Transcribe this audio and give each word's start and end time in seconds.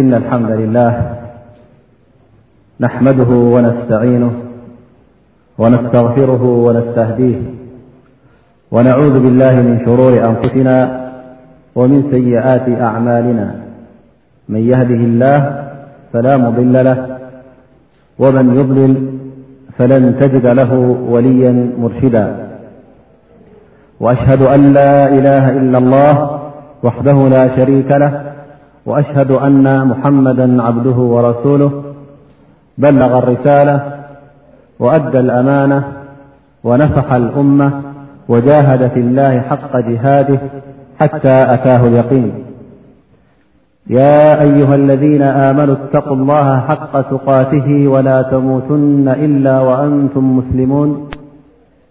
إن 0.00 0.14
الحمد 0.14 0.50
لله 0.50 1.14
نحمده 2.80 3.28
ونستعينه 3.54 4.32
ونستغفره 5.58 6.42
ونستهديه 6.44 7.38
ونعوذ 8.70 9.14
بالله 9.22 9.54
من 9.56 9.80
شرور 9.84 10.12
أنفسنا 10.30 11.06
ومن 11.74 12.10
سيئات 12.10 12.80
أعمالنا 12.80 13.54
من 14.48 14.60
يهده 14.68 15.00
الله 15.06 15.68
فلا 16.12 16.36
مضل 16.36 16.84
له 16.84 16.98
ومن 18.18 18.56
يضلل 18.60 18.92
فلن 19.78 20.18
تجد 20.20 20.46
له 20.46 20.72
وليا 21.12 21.70
مرشدا 21.78 22.26
وأشهد 24.00 24.42
أن 24.42 24.72
لا 24.72 25.08
إله 25.18 25.50
إلا 25.50 25.78
الله 25.78 26.14
وحده 26.82 27.28
لا 27.28 27.56
شريك 27.56 27.90
له 27.90 28.12
وأشهد 28.90 29.30
أن 29.30 29.84
محمدا 29.86 30.62
عبده 30.62 30.96
ورسوله 31.14 31.82
بلغ 32.78 33.18
الرسالة 33.18 33.92
وأدى 34.78 35.18
الأمانة 35.20 35.84
ونفح 36.64 37.12
الأمة 37.12 37.72
وجاهد 38.28 38.88
في 38.90 39.00
الله 39.00 39.40
حق 39.40 39.76
جهاده 39.76 40.38
حتى 41.00 41.54
أتاه 41.54 41.86
اليقين 41.86 42.32
يا 43.90 44.42
أيها 44.42 44.74
الذين 44.74 45.22
آمنوا 45.22 45.74
اتقوا 45.74 46.16
الله 46.16 46.60
حق 46.60 47.00
تقاته 47.00 47.88
ولا 47.88 48.22
تموتن 48.22 49.08
إلا 49.08 49.60
وأنتم 49.60 50.36
مسلمون 50.38 51.08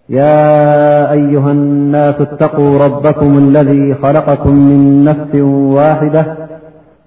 يا 0.08 1.12
أيها 1.12 1.50
الناس 1.50 2.14
اتقوا 2.20 2.78
ربكم 2.84 3.38
الذي 3.38 3.94
خلقكم 3.94 4.50
من 4.52 5.04
نفس 5.04 5.34
واحدة 5.78 6.49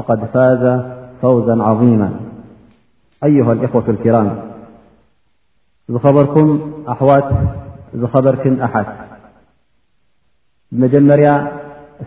فقد 0.00 0.24
فاز 0.24 0.80
فوزا 1.22 1.62
عظيما 1.62 2.10
أيه 3.24 3.52
الإخوة 3.52 3.84
الكرام 3.88 4.38
خበركم 5.94 6.72
أحوት 6.88 7.24
خرك 8.12 8.46
أحد 8.46 8.86
مር 10.72 10.92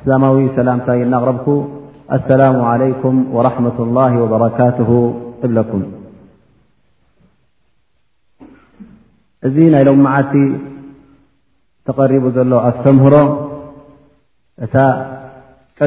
سلم 0.06 0.26
لمታ 0.66 1.46
ب 1.48 1.72
السلام 2.14 2.62
عليكم 2.62 3.26
ورحمة 3.36 3.78
الله 3.80 4.12
وبركاته 4.22 4.92
قكم 5.44 5.82
ዚ 9.56 9.58
م 10.06 10.08
ت 10.32 10.36
تقرب 11.88 12.24
مهሮ 12.98 13.16
እ 14.66 14.68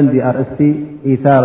ن 0.02 0.06
أእس 0.40 0.58
ثر 1.24 1.44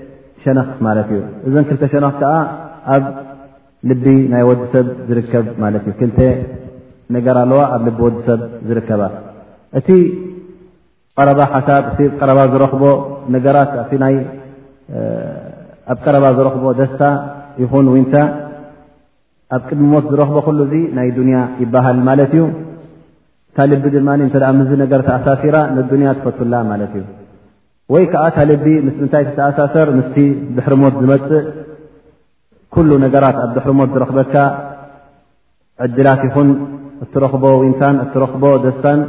ሸነኽ 0.43 0.69
ማለት 0.87 1.07
እዩ 1.15 1.19
እዘን 1.47 1.65
ክልተ 1.69 1.83
ሸነክ 1.93 2.15
ከዓ 2.21 2.33
ኣብ 2.95 3.03
ልቢ 3.89 4.05
ናይ 4.31 4.43
ወዲሰብ 4.49 4.87
ዝርከብ 5.07 5.45
ማለት 5.63 5.85
እ 5.91 5.93
ክልተ 5.99 6.19
ነገር 7.15 7.35
ኣለዋ 7.43 7.61
ኣብ 7.75 7.81
ልቢ 7.87 7.97
ወዲሰብ 8.07 8.39
ዝርከባ 8.69 9.01
እቲ 9.79 9.89
ቀረባ 11.17 11.39
ሓሳብ 11.53 11.83
እቀረባ 12.11 12.39
ዝረኽቦ 12.53 12.83
ነገራት 13.35 13.71
ኣብ 15.91 15.97
ቀረባ 16.05 16.25
ዝረኽቦ 16.37 16.65
ደስታ 16.81 17.03
ይኹን 17.61 17.87
ውንታ 17.93 18.15
ኣብ 19.55 19.61
ቅድሚሞት 19.69 20.05
ዝረኽቦ 20.11 20.37
ኩሉ 20.49 20.59
ዙ 20.73 20.83
ናይ 20.97 21.09
ዱንያ 21.17 21.37
ይባሃል 21.63 21.97
ማለት 22.09 22.33
እዩ 22.37 22.43
እታ 23.49 23.57
ልቢ 23.71 23.85
ድማ 23.95 24.09
እተ 24.27 24.35
ምዝ 24.59 24.69
ነገር 24.83 24.99
ተኣሳሲራ 25.07 25.57
ንዱንያ 25.79 26.09
ትፈትላ 26.17 26.53
ማለት 26.71 26.93
እዩ 26.99 27.03
ወይ 27.93 28.03
ከዓ 28.11 28.25
ታልቢ 28.35 28.65
ምስ 28.87 28.95
ምንታይ 29.01 29.23
ዝተኣሳሰር 29.27 29.87
ምስቲ 29.97 30.15
ድሕሪሞት 30.57 30.93
ዝመፅእ 31.01 31.41
ኩሉ 32.75 32.89
ነገራት 33.05 33.37
ኣብ 33.43 33.49
ድሕሪሞት 33.55 33.89
ዝረክበካ 33.95 34.35
ዕድላት 35.85 36.21
ይኹን 36.27 36.49
እትረኽቦ 37.03 37.43
ውንታን 37.61 37.95
እትረኽቦ 38.03 38.43
ደስታን 38.65 38.99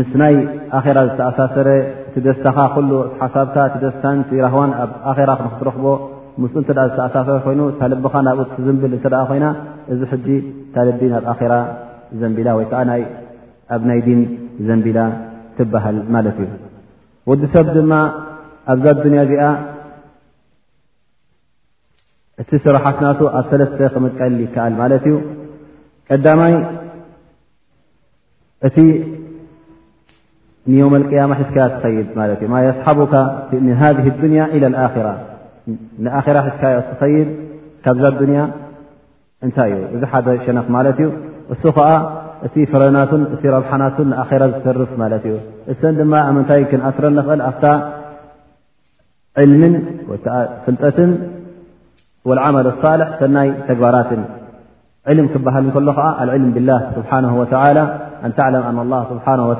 ምስ 0.00 0.10
ናይ 0.22 0.34
ኣራ 0.78 0.98
ዝተኣሳሰረ 1.10 1.68
እቲ 2.08 2.16
ደስታካ 2.26 2.58
ኩሉ 2.74 2.90
ሓሳብካ 3.20 3.56
እቲደስታን 3.70 4.18
ራህዋን 4.46 4.72
ኣብ 4.82 4.90
ኣራ 5.12 5.30
ንክትረኽቦ 5.46 5.84
ም 6.42 6.50
እንተ 6.62 6.68
ዝተኣሳሰረ 6.92 7.36
ኮይኑ 7.46 7.62
ታልቢካ 7.80 8.14
ናብኡ 8.28 8.46
ትዝምብል 8.56 8.92
እንተኣ 8.98 9.14
ኮይና 9.30 9.46
እዚ 9.94 10.00
ሕጂ 10.12 10.26
ታልቢ 10.74 11.00
ናብ 11.14 11.24
ኣራ 11.36 11.54
ዘንቢላ 12.22 12.48
ወይ 12.60 12.66
ከዓ 12.72 12.82
ኣብ 13.76 13.82
ናይ 13.90 14.00
ዲን 14.08 14.20
ዘንቢላ 14.68 15.00
ትበሃል 15.56 15.98
ማለት 16.16 16.36
እዩ 16.44 16.52
ወዲሰብ 17.30 17.66
ድማ 17.76 17.92
ኣብዛ 18.72 18.84
ዱያ 19.00 19.20
እዚኣ 19.22 19.42
እቲ 22.42 22.50
ስራሓትናቱ 22.64 23.20
ኣብ 23.38 23.44
ሰለተ 23.50 23.94
መቀ 24.04 24.18
ከኣል 24.54 24.72
ማት 24.80 24.92
እዩ 24.98 25.14
ቀዳማይ 26.08 26.54
እቲ 28.68 28.76
اማ 31.26 31.32
ካ 31.54 31.68
ትይድ 31.82 32.08
ማ 32.54 32.56
صሓቡካ 32.82 33.14
ذ 33.50 33.52
لያ 34.32 34.40
إى 34.56 34.68
ራ 36.16 36.22
ራ 36.36 36.38
ዝካዮ 36.46 36.76
ትይድ 37.00 37.28
ካብዛ 37.84 38.04
ያ 38.38 38.40
እታይ 39.46 39.70
እዩ 39.78 39.84
እዚ 39.94 40.02
ሓደ 40.12 40.26
ሸነፍ 40.46 40.66
ማት 40.74 40.86
እዩ 40.92 41.04
እሱ 41.52 41.62
ከ 41.76 41.78
እ 42.46 42.48
ፍረና 42.70 42.96
ረብሓና 43.54 43.82
ራ 44.42 44.46
ዝርፍ 44.64 44.92
ማ 45.00 45.06
እዩ 45.16 45.26
እሰ 45.72 45.80
ድማ 45.98 46.14
ንታይ 46.36 46.62
ክኣስረ 46.70 47.06
ኽእል 47.28 47.42
ኣ 50.36 50.40
ፍልጠት 50.64 50.98
ዓመል 52.46 52.66
ሳልሕ 52.82 53.08
ሰናይ 53.20 53.48
ተግባራት 53.68 54.10
ል 55.18 55.20
ክበሃል 55.34 55.64
ከሎ 55.76 55.88
ከዓ 55.98 56.08
ል 56.30 56.34
ብላ 56.56 56.70
ስብሓ 56.96 57.10
ተም 57.54 58.76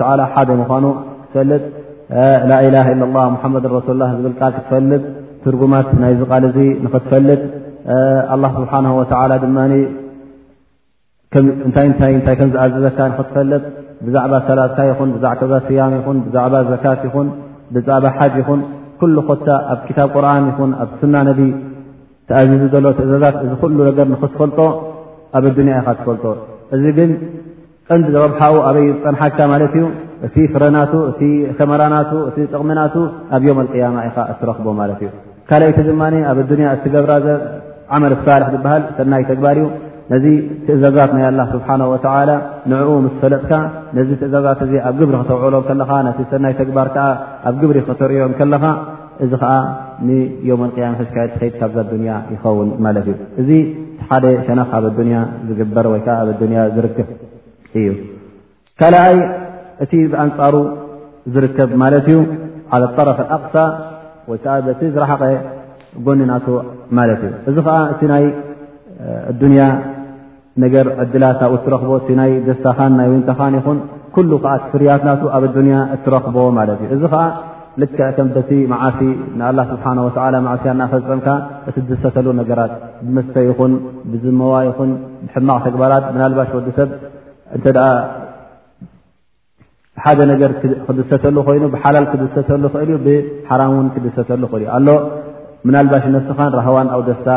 ስሓ 0.01 0.11
ሓደ 0.35 0.51
ምኑ 0.75 0.85
ትፈጥ 3.43 3.89
ላ 4.03 4.07
ድ 4.27 4.37
ክትፈልጥ 4.53 5.03
ትርጉማት 5.45 5.89
ናይ 6.03 6.13
ዝ 6.21 6.31
ቃል 6.33 6.45
ክትፈልጥ 6.93 7.41
ስሓ 8.61 9.25
ድ 9.41 9.57
ታታይ 11.75 12.15
ከም 12.39 12.49
ዝኣዘዘካ 12.55 12.99
ንክትፈለጥ 13.11 13.63
ብዛዕባ 14.07 14.33
ሰላትካ 14.47 14.79
ይኹን 14.91 15.11
ዛ 15.25 15.29
ስያም 15.67 15.93
ይኹን 15.99 16.17
ብዛዕባ 16.25 16.55
ዘካት 16.71 17.01
ይኹን 17.09 17.29
ብዛዕባ 17.75 18.05
ሓጭ 18.17 18.33
ይኹን 18.43 18.61
ኩሉ 19.01 19.17
ኮታ 19.29 19.47
ኣብ 19.73 19.79
ክታብ 19.89 20.09
ቁርን 20.15 20.45
ይኹን 20.51 20.71
ኣብ 20.83 20.91
ስና 21.01 21.15
ነቢ 21.29 21.41
ተኣዝዙ 22.29 22.63
ዘሎ 22.75 22.87
ትእዛዛት 22.99 23.37
እዚ 23.45 23.53
ኩሉ 23.63 23.77
ነገር 23.91 24.07
ንክትፈልጦ 24.15 24.59
ኣብ 25.37 25.45
ኣዱንያ 25.51 25.75
ኢካ 25.83 25.89
ትፈልጦ 26.01 26.25
እዚ 26.77 26.85
ግን 26.99 27.11
ቀንዲ 27.89 28.07
ዘቐብሓኡ 28.17 28.55
ኣበይ 28.71 28.87
ፀንሓካ 29.05 29.39
ማለት 29.53 29.73
እዩ 29.79 29.85
እቲ 30.27 30.37
ፍረናቱ 30.55 30.93
እ 31.27 31.29
ከመራናቱ 31.61 32.13
እቲ 32.31 32.37
ጥቕሚናቱ 32.53 32.95
ኣብ 33.37 33.43
ዮም 33.49 33.59
ኣቅያማ 33.65 33.97
ኢኻ 34.09 34.17
እትረክቦ 34.35 34.67
ማለት 34.81 35.01
እዩ 35.05 35.09
ካልኣይቲ 35.51 35.81
ዘማ 35.89 36.03
ኣብ 36.33 36.41
ኣዱያ 36.45 36.69
እትገብራ 36.77 37.13
ዓመል 37.97 38.13
ሳርሒ 38.27 38.45
ዝበሃል 38.55 38.83
ሰናይ 38.99 39.25
ተግባር 39.31 39.57
እዩ 39.63 39.67
ነዚ 40.11 40.25
ትእዛዛት 40.67 41.11
ናይ 41.17 41.25
አላ 41.29 41.41
ስብሓና 41.53 41.83
ወተላ 41.93 42.31
ንዕኡ 42.73 42.89
ምስ 43.05 43.15
ፈለጥካ 43.23 43.51
ነዚ 43.99 44.09
ትእዛዛት 44.23 44.61
እ 44.67 44.79
ኣብ 44.89 44.95
ግብሪ 45.01 45.15
ክተውዕሎ 45.23 45.55
ከለካ 45.69 45.91
ቲ 46.19 46.27
ሰናይ 46.33 46.55
ተግባር 46.61 46.89
ከዓ 46.97 47.07
ኣብ 47.49 47.55
ግብሪ 47.63 47.79
ከተርእዮ 47.89 48.25
ከለኻ 48.41 48.65
እዚ 49.25 49.33
ከዓ 49.43 49.53
ንዮም 50.09 50.63
ያ 50.83 50.91
ሕካዮ 51.01 51.29
ከድ 51.39 51.55
ካብዛ 51.61 51.79
ዱያ 51.91 52.11
ይኸውን 52.35 52.71
ማለት 52.85 53.07
እዩ 53.13 53.17
እዚ 53.41 53.51
ሓደ 54.11 54.25
ሸነክ 54.47 54.71
ኣብ 54.79 54.85
ዱያ 54.99 55.15
ዝግበር 55.49 55.87
ወይከዓ 55.95 56.15
ኣብ 56.33 56.41
ያ 56.59 56.63
ዝርክብ 56.77 57.09
እዩ 57.81 57.89
ካልኣይ 58.83 59.17
እቲ 59.85 59.93
ብኣንፃሩ 60.13 60.55
ዝርከብ 61.35 61.71
ማለት 61.83 62.07
እዩ 62.13 62.19
ጠረፍ 62.97 63.19
ኣቕሳ 63.37 63.55
ወይከዓ 64.31 64.55
በቲ 64.67 64.81
ዝረሓቀ 64.95 65.23
ጎኒናቱ 66.05 66.47
ማለት 66.99 67.23
እዩእ 67.49 67.67
ዱንያ 69.41 69.63
ነገር 70.65 70.87
ዕድላ 71.03 71.25
ብኡ 71.41 71.53
ትረኽቦ 71.65 71.93
ናይ 72.19 72.33
ደስታኻን 72.49 72.93
ናይ 72.99 73.07
ወንተኻን 73.13 73.55
ይኹን 73.59 73.79
ኩ 74.17 74.25
ዓ 74.53 74.57
ፍርያትና 74.73 75.11
ኣብ 75.39 75.45
ያ 75.75 75.79
እትረክቦ 75.95 76.37
ማ 76.59 76.65
እ 76.73 76.89
እዚ 76.97 77.03
ከዓ 77.13 77.23
ልክከ 77.81 78.01
ማዓ 78.73 78.85
ስብሓ 79.73 79.85
ማስያ 80.49 80.73
ፈፀምካ 80.93 81.29
እ 81.71 81.97
ሰተሉ 82.05 82.27
ነገራት 82.41 82.75
ብመተ 83.07 83.35
ይኹን 83.49 83.73
ብዝመዋ 84.13 84.55
ይኹን 84.69 84.91
ብሕማቅ 85.27 85.61
ተግባራት 85.69 86.05
ናባሽ 86.23 86.51
ወዲሰብ 86.59 86.91
ሓደ 90.05 90.21
ክሰተ 90.99 91.25
ይኑ 91.57 91.65
ብሓላል 91.77 92.05
ክሰተ 92.13 92.49
እ 92.87 92.97
ብሓራ 93.07 93.61
ክሰተእኣሎ 93.95 94.89
ናልባሽ 95.77 96.05
ነስኻን 96.15 96.51
ረሃዋን 96.61 96.89
ኣብ 96.95 97.01
ደስታ 97.09 97.29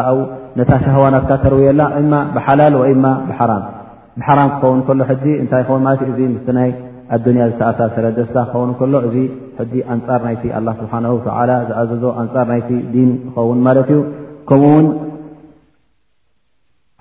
ነታ 0.59 0.73
ሸሃዋናትካ 0.83 1.31
ተርውየላ 1.43 1.81
እማ 1.99 2.11
ብሓላል 2.35 2.73
ወእማ 2.81 3.05
ብሓራም 3.29 3.63
ብሓራም 4.19 4.49
ክኸውን 4.53 4.81
ከሎ 4.87 4.99
ሕዚ 5.09 5.25
እታይ 5.43 5.63
ኸውን 5.69 5.81
ት 5.99 6.01
እዚ 6.11 6.19
ምስ 6.35 6.45
ናይ 6.57 6.69
ኣንያ 7.15 7.43
ዝተኣሳሰረ 7.51 8.03
ደስታ 8.17 8.37
ክኸውን 8.51 8.71
ከሎ 8.79 8.93
እዚ 9.07 9.17
ዚ 9.71 9.73
ኣንፃር 9.93 10.19
ናይቲ 10.27 10.43
ስብሓ 10.81 10.93
ዝኣዘዞ 11.69 12.03
ኣንፃር 12.21 12.45
ናይቲ 12.51 12.69
ዲን 12.93 13.09
ክኸውን 13.31 13.59
ማለት 13.67 13.89
እዩ 13.93 13.99
ከምኡ 14.49 14.63
ውን 14.75 14.85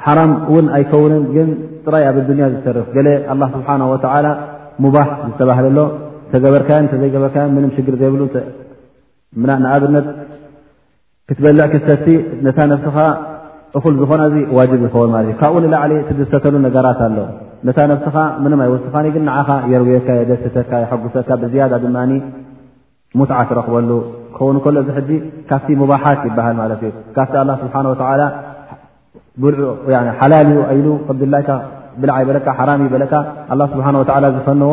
ሓራም 0.06 0.33
እውን 0.49 0.67
ኣይከውንን 0.79 1.23
ግን 1.37 1.49
ጥራይ 1.87 2.05
ኣብ 2.11 2.17
ዱንያ 2.31 2.45
ዝሰርፍ 2.55 2.89
ገ 2.97 2.99
ኣላ 3.35 3.43
ስብሓና 3.55 3.83
ወዓላ 3.93 4.27
ሙባሕ 4.87 5.09
ዝተባህለሎ 5.31 5.79
ተገበርካ 6.33 6.71
ተዘይገበርካዮ 6.95 7.45
ምም 7.59 7.71
ሽግር 7.77 7.95
ዘይብሉንኣብነት 8.03 10.09
ክትበልዕ 11.29 11.65
ክተብቲ 11.75 12.06
ነታ 12.47 12.59
ነፍስኻ 12.73 12.97
እኩል 13.79 13.94
ዝኮነ 14.00 14.21
እዚ 14.31 14.37
ዋጅ 14.56 14.73
ይኸውን 14.87 15.11
ማት 15.15 15.23
እዩ 15.26 15.31
ካብኡንላዕሊ 15.41 15.93
ትደሰተሉ 16.09 16.55
ነገራት 16.67 17.00
ኣሎ 17.06 17.17
ነታ 17.67 17.79
ነብስኻ 17.93 18.17
ምንኣይ 18.43 18.69
ወስኻ 18.75 18.94
ግ 19.15 19.17
ዓኻ 19.38 19.49
የርውካ 19.73 20.09
የደሰተካ 20.19 20.71
ሓጉሰካ 20.91 21.29
ብዝያ 21.43 21.65
ድማ 21.85 21.97
ሙትዓ 23.19 23.38
ትረክበሉ 23.50 23.91
ክኸውን 24.37 24.56
ከሎ 24.65 24.76
እዚ 24.85 24.91
ሕ 25.09 25.19
ካፍቲ 25.50 25.69
ምባሓት 25.81 26.21
ይበሃል 26.29 26.55
ማለት 26.62 26.81
እዩ 26.87 26.91
ካብቲ 27.17 27.35
ስብሓ 27.62 27.76
ሓላል 30.20 30.49
እዩ 30.77 30.87
ላይ 31.35 31.44
ብልዓ 32.03 32.15
በለካ 32.29 32.47
ሓራም 32.59 32.81
ይበለካ 32.87 33.12
ስብሓ 33.75 33.88
ወ 34.00 34.31
ዝፈንዎ 34.38 34.73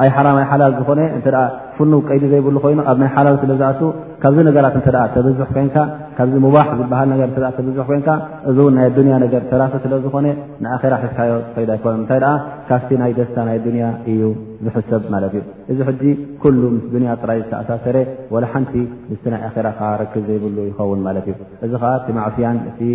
ኣይ 0.00 0.08
ሓራይ 0.16 0.44
ሓላል 0.50 0.72
ዝኾነ 0.78 1.00
እ 1.16 1.18
ፍኑ 1.76 1.92
ቀይዲ 2.08 2.24
ዘይብሉ 2.32 2.56
ኮይኑ 2.64 2.80
ኣብ 2.90 2.98
ናይ 3.02 3.10
ሓላል 3.16 3.34
ስለ 3.42 3.52
ዝኣት 3.60 3.80
ካብዚ 4.22 4.38
ነገራት 4.48 4.76
ተበዝ 5.14 5.40
ኮይካካዚ 5.50 6.32
ሙባሕ 6.44 6.68
ዝበሃልተበዝ 6.78 7.78
ኮይካ 7.88 8.08
እዚ 8.50 8.56
ውን 8.66 8.74
ናይ 8.78 8.88
ዱንያ 8.96 9.14
ነገር 9.24 9.42
ተራኽ 9.50 9.72
ስለዝኮነ 9.84 10.26
ንኣራ 10.64 10.92
ሕዝካዮ 11.04 11.32
ከይ 11.54 11.64
ኣይኮኑ 11.76 11.94
ንታይ 12.02 12.20
ካፍቲ 12.70 12.90
ናይ 13.02 13.12
ደስታ 13.20 13.36
ናይ 13.48 13.58
ዱንያ 13.66 13.84
እዩ 14.12 14.20
ዝሕሰብ 14.66 15.02
ማለት 15.14 15.32
እዩ 15.38 15.42
እዚ 15.72 15.78
ሕዚ 15.88 16.02
ኩሉ 16.44 16.62
ምስ 16.76 16.86
ንያ 17.02 17.12
ጥራይ 17.22 17.38
ዝተኣሳሰረ 17.44 17.96
ወላሓንቲ 18.34 18.74
ምስ 19.12 19.22
ናይ 19.34 19.42
ኣራከዓ 19.48 19.90
ረክብ 20.02 20.24
ዘይብሉ 20.30 20.56
ይኸውን 20.70 21.02
ማለት 21.08 21.26
እዩ 21.34 21.38
እዚ 21.66 21.72
ከዓ 21.84 21.92
ቲ 22.06 22.18
ማዕፍያን 22.18 22.58
እ 22.86 22.94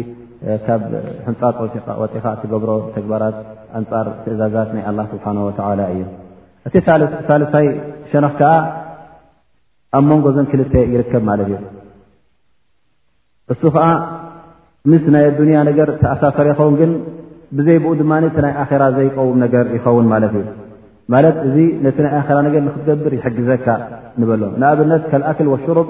ካብ 0.67 0.81
ሕንፃ 1.27 1.41
ጦ 1.57 1.59
ወጢኻ 2.03 2.25
ትገብሮ 2.43 2.71
ተግባራት 2.97 3.37
ኣንፃር 3.81 4.07
ትእዛዛት 4.23 4.71
ናይ 4.77 4.83
ኣላ 4.91 4.99
ስብሓ 5.11 5.25
ወተላ 5.49 5.79
እዩ 5.95 6.01
እቲ 6.67 6.75
ሳልሳይ 7.29 7.67
ሸነክ 8.11 8.33
ከዓ 8.39 8.53
ኣብ 9.97 10.03
መንጎ 10.09 10.25
ዞን 10.35 10.47
ክልተ 10.51 10.73
ይርከብ 10.93 11.23
ማለት 11.29 11.47
እዩ 11.51 11.55
እሱ 13.53 13.61
ከዓ 13.75 13.85
ምስ 14.91 15.03
ናይ 15.13 15.23
ኣዱኒያ 15.31 15.59
ነገር 15.69 15.87
ተኣሳሰር 16.01 16.47
ይኸውን 16.51 16.75
ግን 16.81 16.91
ብዘይብኡ 17.57 17.91
ድማ 18.01 18.11
እቲ 18.29 18.37
ናይ 18.45 18.53
ኣራ 18.63 18.83
ዘይቀውም 18.97 19.37
ነገር 19.45 19.65
ይኸውን 19.77 20.07
ማለት 20.13 20.33
እዩ 20.39 20.45
ማለት 21.13 21.35
እዚ 21.47 21.55
ነቲ 21.85 21.97
ናይ 22.05 22.13
ኣራ 22.21 22.37
ነገር 22.47 22.61
ንክትገብር 22.67 23.13
ይሕግዘካ 23.19 23.67
ንበሎም 24.21 24.53
ንኣብነት 24.63 25.03
ካልኣክል 25.11 25.47
ወሽሩብ 25.53 25.89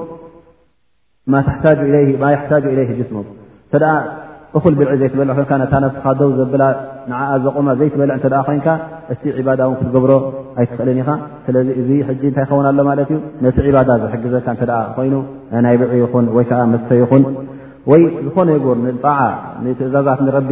ማ 1.33 1.43
ሕታጅ 1.47 2.65
ለይ 2.77 2.85
ጅስሙ 2.99 3.17
ሰደ 3.71 3.85
እኩል 4.57 4.73
ብልዒ 4.81 4.93
ዘይትበለ 5.01 5.29
ነታ 5.63 5.75
ነስካ 5.85 6.05
ደው 6.19 6.29
ዘብላ 6.39 6.63
ንዓ 7.11 7.19
ዘቕማ 7.43 7.67
ዘይትበልዕ 7.79 8.15
እ 8.27 8.29
ኮይንካ 8.47 8.67
እቲ 9.13 9.23
ባዳ 9.47 9.59
ው 9.69 9.71
ክትገብሮ 9.79 10.11
ኣይትኽእልን 10.59 10.97
ኢኻ 11.01 11.09
ስለዚ 11.45 11.67
እዚ 11.81 11.89
ንታይ 12.27 12.43
ኸውን 12.49 12.65
ኣሎ 12.71 12.79
ማት 12.87 12.99
ዩ 13.13 13.15
ነቲ 13.45 13.57
ባዳ 13.75 13.89
ዝሕግዘካ 14.03 14.47
ኮይኑ 14.97 15.15
ናይ 15.65 15.75
ብዒ 15.81 15.91
ይኹን 16.03 16.25
ወይዓ 16.37 16.51
መተ 16.73 16.89
ይኹን 17.01 17.23
ወይ 17.91 18.01
ዝኾነ 18.25 18.47
ይጉር 18.57 18.77
ጣዓ 19.05 19.19
ትእዛዛት 19.79 20.19
ንረቢ 20.27 20.49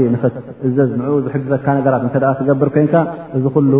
እዘዝ 0.67 0.89
ንኡ 0.99 1.09
ዝሕግዘካ 1.27 1.65
ነራት 1.85 2.01
ትገብር 2.39 2.67
ኮይንካ 2.75 2.95
እዚ 3.37 3.45
ሉ 3.71 3.73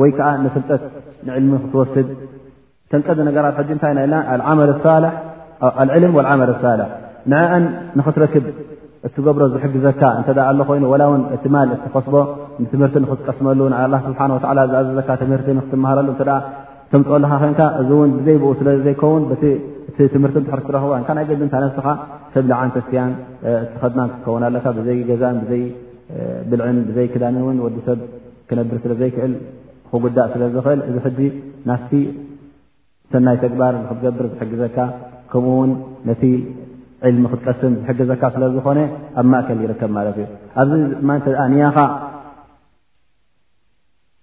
ወይከዓ 0.00 0.28
ንፍልጠት 0.44 0.82
ንልሚ 1.26 1.52
ክትወስድ 1.62 2.06
ተቀ 2.92 3.06
ራት 3.44 3.58
ንታይ 3.76 3.92
ል 4.14 4.16
ዓል 4.52 4.70
ሳልሕ 4.84 5.14
ንአ 7.30 7.40
ንክትረክብ 7.98 8.44
እገብሮ 9.06 9.42
ዝሕግዘካ 9.54 10.00
እተ 10.20 10.28
ኣ 10.50 10.52
ኮይኑ 10.68 10.84
ላ 11.00 11.04
ውን 11.10 11.22
ቲ 11.42 11.52
ማል 11.54 11.68
እቲኸስቦ 11.84 12.14
ንትምህርቲ 12.62 12.96
ክትቀስመሉ 13.10 13.60
ስብሓ 14.04 14.20
ዝኣዘዘካ 14.72 15.08
ትምርቲ 15.22 15.48
ክትመሃረሉ 15.66 16.08
ተምፅለካ 16.92 17.30
ኮይ 17.58 18.04
እ 18.06 18.12
ብዘይብኡ 18.18 18.50
ስዘይከውን 18.60 19.22
ትምርቲ 20.14 20.36
ትርክትረኽቡ 20.50 20.90
ይ 21.22 21.26
ገዲነስካ 21.40 21.86
ሰብ 22.34 22.44
ልዓንተስያን 22.50 23.12
ኸድና 23.82 24.00
ክትከውን 24.10 24.42
ኣካ 24.48 24.66
ብዘይ 24.78 24.98
ገዛን 25.10 25.36
ብዘይ 25.42 25.64
ብልዕን 26.50 26.76
ብዘይ 26.88 27.06
ክዳንን 27.14 27.42
እውን 27.44 27.58
ወዲሰብ 27.66 27.98
ክነብር 28.50 28.76
ስለዘይክእል 28.84 29.32
ክጉዳእ 29.92 30.30
ስለ 30.34 30.42
ዝኽእል 30.54 30.80
እዚ 31.08 31.18
ናፍ 31.70 31.90
ሰናይ 33.12 33.36
ተግባር 33.44 33.74
ንክትገብር 33.82 34.24
ዝሕግዘካ 34.34 34.78
ከኡ 35.32 35.46
ልሚ 37.14 37.24
ክትቀስም 37.32 37.72
ሕግዘካ 37.88 38.22
ስለ 38.34 38.44
ዝኮነ 38.54 38.78
ኣብ 39.20 39.26
ማእከል 39.32 39.58
ይርከብ 39.64 39.90
ማለት 39.96 40.16
እዩ 40.20 40.26
ኣብዚ 40.62 40.72
ማ 41.08 41.18
ኻ 41.76 41.86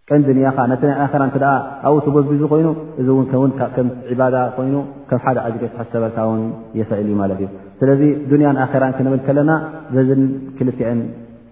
ቀንዲ 0.10 0.27
ኻ 0.55 0.65
ነቲ 0.72 0.84
ይ 0.89 1.38
ራ 1.44 1.48
ኣብኡ 1.88 2.00
ተጎዙ 2.05 2.41
ኮይኑ 2.51 2.67
እዚ 3.01 3.08
ዕባዳ 4.13 4.36
ኮይኑ 4.58 4.75
ከም 5.10 5.20
ሓደ 5.25 5.38
ዓጅሪ 5.46 5.63
ክሰበልካውን 5.75 6.41
የኽእል 6.79 7.05
እዩ 7.12 7.15
ማለትእዩ 7.22 7.50
ስለዚ 7.79 8.01
ዱንያን 8.32 8.60
ኣራ 8.65 8.84
ክንብል 8.98 9.22
ከለና 9.27 9.51
በ 9.94 9.98
ክልተአን 10.58 11.00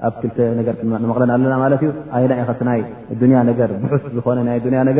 ኣብ 0.07 0.15
ክልተ 0.21 0.37
ነገር 0.59 0.75
ንመቅለና 1.03 1.31
ኣለና 1.37 1.55
ማለት 1.63 1.81
ዩ 1.87 1.91
ይናኢ 2.25 2.41
ኸ 2.49 2.75
ይ 2.77 3.31
ያ 3.37 3.41
ገ 3.59 3.69
ብስ 3.85 4.03
ዝኾነ 4.17 4.39
ይ 4.55 4.59
ያ 4.79 4.83
ገ 4.97 4.99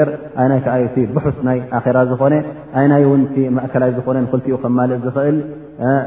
ናይ 0.52 0.60
ከዓ 0.68 0.76
ብሑስ 1.18 1.38
ናይ 1.50 1.60
ኣራ 1.80 1.98
ዝኾነ 2.14 2.34
ይናይ 2.86 3.06
ው 3.10 3.14
ማእከላይ 3.58 3.92
ዝኾነ 4.00 4.18
ክልቲኡ 4.34 4.58
ከማል 4.66 4.92
ዝኽእል 5.06 5.38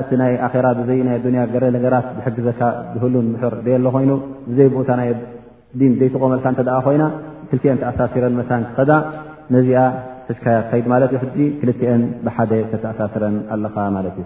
እቲ 0.00 0.10
ይ 0.30 0.34
ኣራ 0.48 0.66
ይ 0.96 1.00
ናይ 1.06 1.18
ኣያ 1.28 1.42
ገረ 1.54 1.64
ነገራት 1.76 2.06
ዝሕግዘካ 2.16 2.60
ዝህሉን 2.94 3.26
ምሕር 3.34 3.54
የ 3.72 3.76
ሎ 3.84 3.90
ኮይኑ 3.94 4.10
ብዘይ 4.48 4.68
ብኡታ 4.72 4.90
ይ 5.08 5.10
ን 5.88 5.92
ዘይተቆመልካ 6.00 6.46
እተ 6.62 6.70
ኮይና 6.86 7.04
ክልአን 7.50 7.78
ተኣሳሲረን 7.82 8.34
መሳንክኸዳ 8.40 8.90
ነዚኣ 9.54 9.78
ሕዝካያ 10.28 10.58
ካይድ 10.68 10.86
ማት 10.92 11.02
ዚ 11.22 11.36
ክልትአን 11.60 12.02
ብሓደ 12.26 12.50
ተተኣሳስረን 12.72 13.34
ኣለኻ 13.54 13.74
ማት 13.96 14.06
እ 14.20 14.24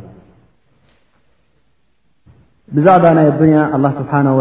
ብዛዕባ 2.77 3.05
ናይ 3.19 3.27
ኣዱያ 3.31 3.61
ስብሓ 4.01 4.13
ኣብ 4.33 4.41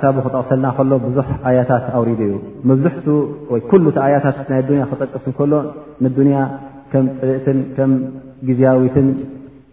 ታቡ 0.00 0.16
ክጠቕሰልና 0.24 0.66
ከሎ 0.78 0.92
ብዙሕ 1.06 1.28
ኣያታት 1.48 1.84
ኣውሪዱ 1.98 2.20
እዩ 2.26 2.34
መብዝ 2.70 3.96
ኣያታት 4.06 4.36
ኣ 4.54 4.86
ክጠቅስ 4.90 5.24
ከሎ 5.38 5.52
ንያ 6.26 6.40
ከም 6.92 7.06
ፅልእትን 7.44 7.92
ግዝያዊትን 8.48 9.06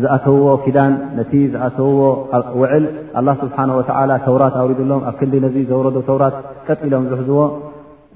ዝኣተውዎ 0.00 0.50
ኪዳን 0.64 0.92
ነቲ 1.16 1.32
ዝኣተውዎ 1.54 2.00
ውዕል 2.60 2.84
ኣላ 3.18 3.28
ስብሓና 3.40 3.70
ወዓላ 3.78 4.10
ተውራት 4.26 4.54
ኣውሪዱሎም 4.60 5.00
ኣብ 5.08 5.14
ክንዲ 5.20 5.34
ነዚ 5.44 5.56
ዘውረዶ 5.70 5.96
ተውራት 6.06 6.36
ቀጥ 6.66 6.78
ኢሎም 6.88 7.04
ዝሕዝዎ 7.10 7.40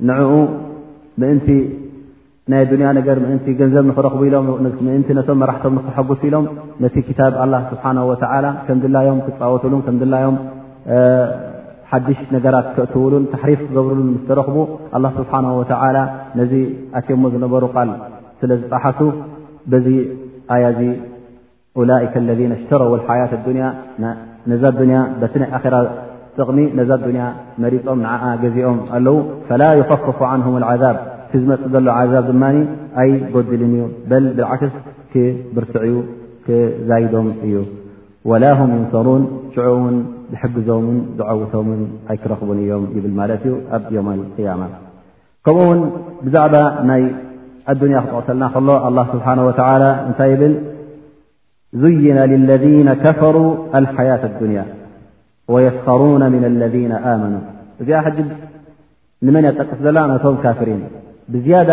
ንዕኡ 0.09 0.31
ምእንቲ 1.23 1.49
ናይ 2.53 2.63
ዱንያ 2.71 2.89
ነገር 2.99 3.17
ምእንቲ 3.25 3.47
ገንዘብ 3.61 3.85
ንኽረኽቡ 3.91 4.21
ኢሎምምእንቲ 4.29 5.09
ነቶም 5.19 5.39
መራሕቶም 5.43 5.75
ንክሓግሱ 5.79 6.23
ኢሎም 6.29 6.47
ነቲ 6.85 6.97
ክታብ 7.09 7.35
ላ 7.53 7.59
ስብሓና 7.71 7.99
ወዓላ 8.11 8.47
ከም 8.69 8.79
ድላዮም 8.85 9.21
ክፃወትሉን 9.27 9.83
ከም 9.89 9.97
ድላዮም 10.03 10.37
ሓዱሽ 11.91 12.21
ነገራት 12.37 12.67
ክእትውሉን 12.77 13.25
ታሕሪፍ 13.33 13.61
ክገብሩሉን 13.67 14.09
ምስተረኽቡ 14.15 14.57
ኣላ 14.99 15.05
ስብሓና 15.19 15.47
ወላ 15.59 15.99
ነዚ 16.41 16.53
ኣትዮሞ 17.01 17.23
ዝነበሩ 17.35 17.63
ቓል 17.77 17.91
ስለዝጣሓሱ 18.41 18.99
በዚ 19.73 19.89
ኣያ 20.55 20.65
እዚ 20.73 20.81
ላከ 21.91 22.15
ለذ 22.29 22.41
ሽተረው 22.61 22.93
ሓያة 23.07 23.33
ዱንያ 23.47 23.65
ነዛ 24.51 24.63
ያ 24.95 24.99
በቲ 25.21 25.35
ይ 25.45 25.49
ኣራ 25.59 25.75
ጥቕሚ 26.39 26.59
ነዛ 26.79 26.91
ዱንያ 27.07 27.25
መሪፆም 27.63 27.99
ንዓ 28.07 28.13
ገዚኦም 28.43 28.79
ኣለው 28.97 29.17
ፈላ 29.49 29.63
ይኸፍፉ 29.81 30.19
ንهም 30.41 30.55
ዓዛብ 30.71 30.97
ቲ 31.31 31.33
ዝመፅ 31.43 31.63
ዘሎ 31.75 31.87
ዓዛብ 32.01 32.25
ድማ 32.31 32.45
ኣይ 33.03 33.11
ጎድልን 33.35 33.73
እዩ 33.79 33.83
በ 34.11 34.21
ብዓክስ 34.39 34.75
ክብርትዕ 35.13 35.87
ክዛይዶም 36.47 37.27
እዩ 37.47 37.55
ወላ 38.31 38.45
ም 38.69 38.71
ዩንሰሩን 38.79 39.23
ሽዑውን 39.55 39.97
ዝሕግዞምን 40.33 40.99
ዝዓውቶምን 41.19 41.81
ኣይክረኽቡን 42.13 42.59
እዮም 42.65 42.85
ይብል 42.97 43.15
ማለት 43.21 43.43
እዩ 43.47 43.53
ኣብ 43.77 43.85
ዮም 43.97 44.09
ያማ 44.47 44.63
ከምኡ 45.47 45.65
ውን 45.71 45.81
ብዛዕባ 46.27 46.55
ናይ 46.91 47.03
ኣዱንያ 47.73 47.99
ክጠዕተልና 48.07 48.45
ከሎ 48.55 48.69
ስብሓ 49.13 49.27
ወላ 49.51 49.79
እንታይ 50.09 50.33
ብል 50.41 50.55
ዙይና 51.83 52.19
ለذና 52.49 52.89
ከፈሩ 53.03 53.37
ልሓያة 53.85 54.23
አዱንያ 54.31 54.59
ወየስከሩና 55.53 56.23
ምና 56.35 56.45
ለذ 56.63 56.75
ኣመኑ 57.13 57.35
እዚኣ 57.83 57.99
ሕዚ 58.07 58.19
ንመን 59.27 59.45
ያጠቅፍ 59.49 59.79
ዘላ 59.87 59.99
ነቶም 60.13 60.37
ካፍሪን 60.45 60.81
ብዝያዳ 61.33 61.71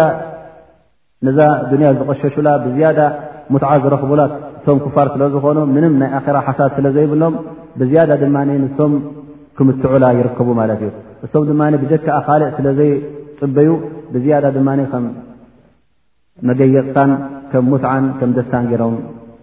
ነዛ 1.25 1.39
ዱንያ 1.71 1.87
ዝቀሸሹላ 1.99 2.47
ብዝያዳ 2.65 2.99
ሙትዓ 3.53 3.71
ዝረኽብላት 3.83 4.33
እቶም 4.59 4.77
ክፋር 4.85 5.07
ስለ 5.13 5.21
ዝኾኑ 5.35 5.57
ምንም 5.75 5.93
ናይ 6.01 6.09
ኣራ 6.19 6.37
ሓሳብ 6.47 6.69
ስለዘይብሎም 6.77 7.33
ብዝያዳ 7.79 8.11
ድማ 8.23 8.37
ንሶም 8.49 8.93
ክምትዑላ 9.57 10.05
ይርከቡ 10.19 10.47
ማለት 10.61 10.79
እዩ 10.85 10.91
እሶም 11.25 11.43
ድማ 11.49 11.61
ብጀካ 11.83 12.07
ካሊእ 12.27 12.51
ስለዘይፅበዩ 12.57 13.69
ብዝያዳ 14.13 14.45
ድማ 14.57 14.69
ከም 14.91 15.05
መገይቕታን 16.49 17.11
ከም 17.51 17.65
ሙትዓን 17.71 18.05
ከም 18.19 18.29
ደስታን 18.37 18.65
ገሮም 18.71 18.95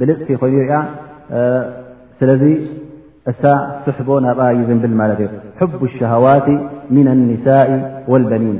ብልፅፊ 0.00 0.28
ኮይኑ 0.42 0.56
ያ 0.72 0.80
ስለዚ 2.18 2.42
እሳ 3.30 3.42
ስሕቦ 3.84 4.08
ናብኣ 4.24 4.44
ይዝንብል 4.58 4.92
ማለት 5.00 5.18
እዩ 5.24 5.68
ቡ 5.80 5.86
ሸሃዋት 5.96 6.46
ምና 6.96 7.08
ኒሳ 7.30 7.46
ወልበኒን 8.12 8.58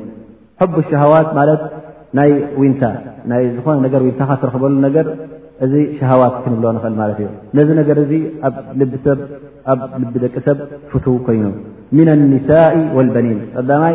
ሸዋት 0.91 1.29
ማለት 1.39 1.63
ናይ 2.19 2.31
ታ 2.81 2.85
ናይ 3.31 3.45
ዝኾነ 3.57 3.77
ነገር 3.87 4.01
ወንታካ 4.07 4.31
ትረክበሉ 4.43 4.75
ነገር 4.87 5.07
እዚ 5.65 5.75
ሸሃዋት 6.01 6.35
ክንብሎ 6.45 6.65
ንኽእል 6.77 6.95
ማለት 7.03 7.19
እዩ 7.23 7.29
ነዚ 7.59 7.69
ነገር 7.81 7.97
እዚ 8.05 8.13
ኣብ 9.75 9.81
ልቢ 10.01 10.15
ደቂ 10.25 10.35
ሰብ 10.47 10.59
ፍቱ 10.91 11.07
ኮይኑ 11.27 11.47
ምን 11.97 12.09
ኒሳ 12.35 12.51
ወልበኒን 12.97 13.39
ቀዳማይ 13.61 13.95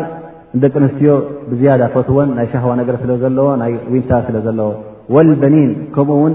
ደቂ 0.62 0.72
ኣንስትዮ 0.80 1.12
ብዝያዳ 1.50 1.82
ፈትዎን 1.94 2.30
ናይ 2.38 2.46
ሸዋ 2.54 2.72
ነገር 2.80 2.96
ስለ 3.02 3.10
ዘለዎ 3.22 3.46
ናይ 3.62 3.74
ዊንታ 3.92 4.10
ስለ 4.28 4.36
ዘለዎ 4.46 4.70
ልበኒን 5.28 5.70
ከኡውን 5.94 6.34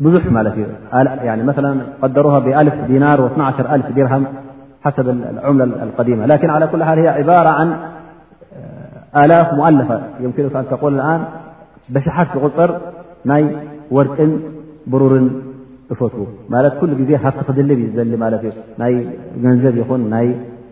بزح 0.00 0.26
مثلا 1.44 1.80
قدرها 2.02 2.38
بألف 2.38 2.74
دينار 2.74 3.20
وألف 3.20 3.86
درهم 3.96 4.26
حسب 4.82 5.08
العملة 5.08 5.64
القديمة 5.64 6.26
لكن 6.26 6.50
على 6.50 6.66
كل 6.66 6.84
حال 6.84 6.98
هي 6.98 7.08
عبارة 7.08 7.48
عن 7.48 7.76
آلاف 9.16 9.52
مؤلفة 9.52 10.00
يمكنك 10.20 10.56
أن 10.56 10.64
تقول 10.70 10.94
الآن 10.94 11.24
بشح 11.88 12.36
غطر 12.36 12.78
ورت 13.90 14.40
برور 14.86 15.30
فتلت 15.90 16.74
كل 16.80 17.20
لنزبي 19.38 20.30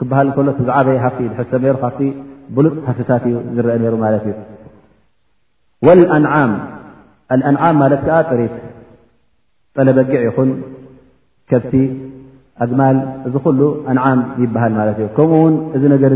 ክበሃል 0.00 0.28
ሎ 0.48 0.52
ዛዓበየ 0.68 0.98
ሃፍ 1.04 1.18
ሰሩ 1.50 1.64
ካ 1.82 1.88
ብሉፅ 2.56 2.74
ሃታት 2.96 3.24
እዩ 3.28 3.36
ዝረአ 3.56 3.76
ሩ 3.92 3.96
ማት 4.02 4.24
እዩ 4.28 4.32
ም 7.44 7.78
ማለት 7.82 8.02
ዓ 8.16 8.18
ጥሪት 8.30 8.54
ጠለበጊዕ 9.76 10.20
ይኹን 10.26 10.50
ከቲ 11.50 11.72
ኣግማል 12.64 12.96
እዚ 13.26 13.34
ኩሉ 13.46 13.60
ኣዓም 13.92 14.20
ይበሃል 14.42 14.72
ማ 14.78 14.82
እ 14.90 14.92
ከምኡውን 15.16 15.54
እዚ 15.76 15.82
ነገር 15.94 16.12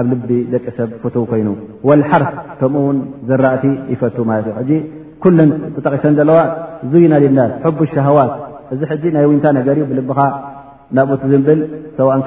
ኣብ 0.00 0.04
ልቢ 0.10 0.30
ደቂ 0.52 0.64
ሰብ 0.76 0.90
ፍ 1.02 1.14
ኮይኑ 1.30 1.48
ሓር 2.10 2.22
ከምኡውን 2.60 2.98
ዘራእቲ 3.30 3.64
ይፈቱ 3.94 4.16
ማ 4.30 4.38
እ 4.72 4.78
ኩ 5.24 5.32
ጠቂሰ 5.84 6.04
ዘለዋ 6.20 6.38
ዝይና 6.92 7.14
ቡ 7.78 7.84
ሸሃዋት 7.96 8.32
እዚ 8.74 8.84
ናይ 9.16 9.24
ውንታ 9.30 9.46
ነገር 9.58 9.74
ዩ 9.80 9.84
ብልቢ 9.90 10.10
ናብቲ 10.96 11.22
ዝብል 11.32 11.60
ሰእን 11.98 12.22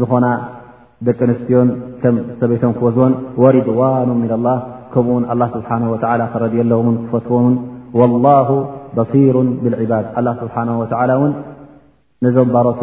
ዝኾና 0.00 0.26
ደቂ 1.06 1.18
ኣንስትዮን 1.28 1.68
ከም 2.02 2.16
ሰበይቶም 2.40 2.72
ክወዝዎን 2.78 3.12
ወርድዋኑ 3.42 4.08
ምና 4.20 4.32
ላህ 4.46 4.58
ከምኡውን 4.92 5.24
ኣላ 5.32 5.42
ስብሓ 5.56 5.70
ወላ 5.92 6.22
ክረድየለዎን 6.32 6.96
ክፈትዎን 7.06 7.54
ወላሁ 7.98 8.50
በሲሩ 8.96 9.36
ብልዕባድ 9.64 10.04
ላ 10.26 10.32
ስብሓ 10.40 10.54
ላ 11.10 11.12
እውን 11.18 11.32
ነዞም 12.24 12.50
ባሮቱ 12.56 12.80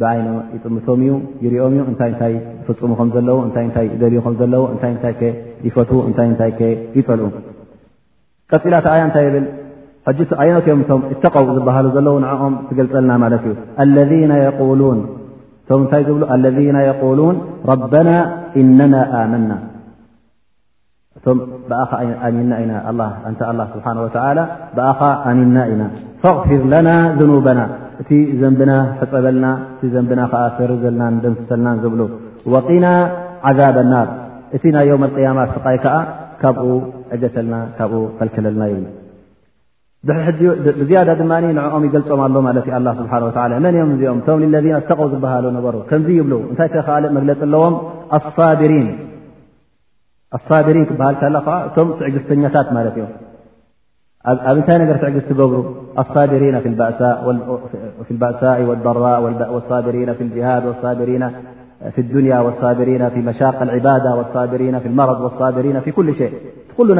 ብዓይኖ 0.00 0.28
ይጥምቶም 0.56 1.00
እ 1.06 1.14
ይርኦም 1.44 1.74
እንታይ 1.90 2.10
እታይ 2.14 2.34
ፈፁሙ 2.66 2.90
ከምዘለዎ 2.98 3.36
እታይ 3.48 3.66
ታይ 3.76 3.86
ደልዩ 4.02 4.18
ዘለዎ 4.40 4.62
እንታይ 4.74 4.92
እታይ 4.96 5.14
ይፈትው 5.68 5.98
እንታይ 6.08 6.28
እታይ 6.34 6.50
ከ 6.58 6.68
ይፀልዑ 6.98 7.26
ቀፂላት 8.52 8.86
ዓያ 8.92 9.02
እንታይ 9.08 9.26
ብል 9.34 9.46
ሕ 10.18 10.24
ዓይነትእዮም 10.42 10.80
እቶም 10.84 11.02
እተቀው 11.14 11.44
ዝበሃሉ 11.56 11.86
ዘለዉ 11.96 12.14
ንኦም 12.24 12.54
ትገልፀልና 12.68 13.12
ማለት 13.24 13.42
እዩ 13.50 13.54
ለነ 13.96 14.32
የሉን 14.42 15.00
እታይ 15.78 16.02
ብ 16.16 16.18
ለذ 16.44 16.58
ሉ 17.18 17.28
بና 17.92 18.10
እነና 18.60 18.94
መና 19.32 19.50
ቶ 21.26 21.34
ብ 21.38 21.40
ና 21.70 21.70
ኢ 21.70 21.70
ታ 21.70 21.82
ሓ 24.98 25.08
ኣኻ 25.28 25.28
ኣኒና 25.28 25.58
ኢና 25.72 25.82
فغፊር 26.22 26.62
ና 26.88 26.90
ذبና 27.20 27.60
እቲ 28.02 28.10
ዘንና 28.40 28.72
ሕፀበልና 29.00 29.46
እዘና 29.86 30.20
ር 30.70 30.72
ዘና 30.84 31.02
ደሰና 31.24 31.66
ብ 31.92 31.94
ና 32.84 32.86
عذ 33.48 33.58
الናር 33.84 34.08
እቲ 34.56 34.64
ናይ 34.76 34.90
ማ 35.02 35.06
ስይ 35.64 35.76
ከዓ 35.84 35.96
ካብኡ 36.40 36.70
ዕጀተና 37.14 37.52
ፈልክለልና 38.18 38.62
يገልፆም 40.08 40.58
ኦ 40.66 40.68
ذ 40.68 40.68
ዝ 40.90 40.92
ሩ 40.92 41.06
ብ 41.06 41.06
ታ 41.08 41.10
ፂ 41.18 41.20
ዎም 41.28 41.44
ክ 45.88 45.90
ትዝተታ 45.94 46.88
ኣብ 48.12 48.24
ት 51.96 51.98
ብሩ 55.50 55.62
እ 56.00 56.02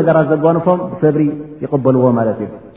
ض 0.09 0.11
ራ 0.17 0.19
ዘንም 0.33 0.59
ሰብሪ 1.03 1.23
يقበልዎ 1.65 2.05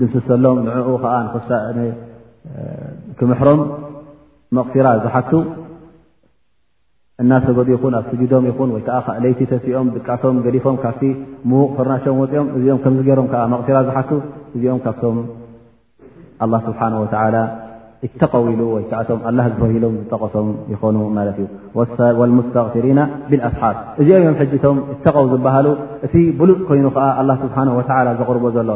ድምስሰሎም 0.00 0.58
ንኡ 0.66 0.90
ዓ 1.16 1.18
ክምሕሮም 3.18 3.58
መቕፍራ 4.56 4.86
ዝሓፍቱ 5.04 5.32
እናተገዱ 7.22 7.68
ይኹን 7.74 7.94
ኣብ 7.98 8.06
ስጅዶም 8.12 8.44
ይኹን 8.50 8.70
ወይከዓ 8.76 8.96
ለይቲ 9.24 9.40
ተሲኦም 9.50 9.88
ብቃቶም 9.94 10.36
ገዲፎም 10.44 10.76
ካብቲ 10.82 11.02
ምዉቕ 11.50 11.68
ፍርናሽም 11.76 12.16
ወፅኦም 12.22 12.48
እዚኦም 12.56 12.78
ከምገይሮም 12.84 13.28
ከዓ 13.32 13.42
መቕራ 13.54 13.76
ዝሓፍቱ 13.88 14.12
እዚኦም 14.56 14.80
ካብቶም 14.86 15.18
ስብሓ 16.68 16.80
ወ 17.02 17.06
ይተቀው 18.04 18.44
ኢሉ 18.52 18.62
ወይከዓቶም 18.76 19.20
ላ 19.38 19.44
ዝተወሂሎም 19.50 19.92
ዝጠቀሶም 19.98 20.48
ይኮኑ 20.72 20.96
ማለት 21.18 21.36
እዩ 21.42 21.46
ልሙስተቅሪና 22.30 23.00
ብኣስሓር 23.30 23.76
እዚኦም 24.00 24.18
እዮም 24.22 24.38
ሕጂቶም 24.40 24.78
ይተቀው 24.94 25.26
ዝበሃሉ 25.32 25.66
እቲ 26.08 26.14
ብሉፅ 26.40 26.60
ኮይኑ 26.70 26.86
ከዓ 26.96 27.04
ላ 27.28 27.36
ስብሓና 27.44 27.68
ወ 27.78 27.82
ዘቅርቦ 28.22 28.44
ዘሎ 28.56 28.70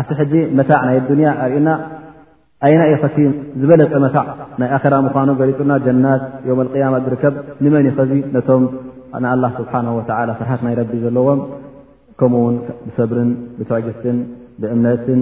ኣፍቲ 0.00 0.10
ሕጂ 0.20 0.32
መታዕ 0.58 0.80
ናይ 0.88 0.98
ዱንያ 1.08 1.28
ርእና 1.50 1.68
ኣይና 2.66 2.82
ዩ 2.90 2.94
ኸሲ 3.02 3.16
ዝበለፀ 3.60 3.92
መታዕ 4.06 4.24
ናይ 4.60 4.68
ኣራ 4.76 4.94
ምኳኑ 5.06 5.28
ገሊፁና 5.40 5.72
ጀናት 5.86 6.22
ዮ 6.50 6.56
ያማ 6.82 6.96
ዝርከብ 7.06 7.34
ንመን 7.64 7.86
ከዚ 7.98 8.12
ነቶም 8.36 8.64
ንላ 9.24 9.44
ስብሓ 9.56 9.72
ፍርሃት 10.38 10.60
ናይ 10.66 10.74
ረቢ 10.80 10.92
ዘለዎም 11.04 11.40
ከምኡውን 12.20 12.56
ብሰብርን 12.86 13.30
ብትዕግስትን 13.58 14.18
ብእምነትን 14.62 15.20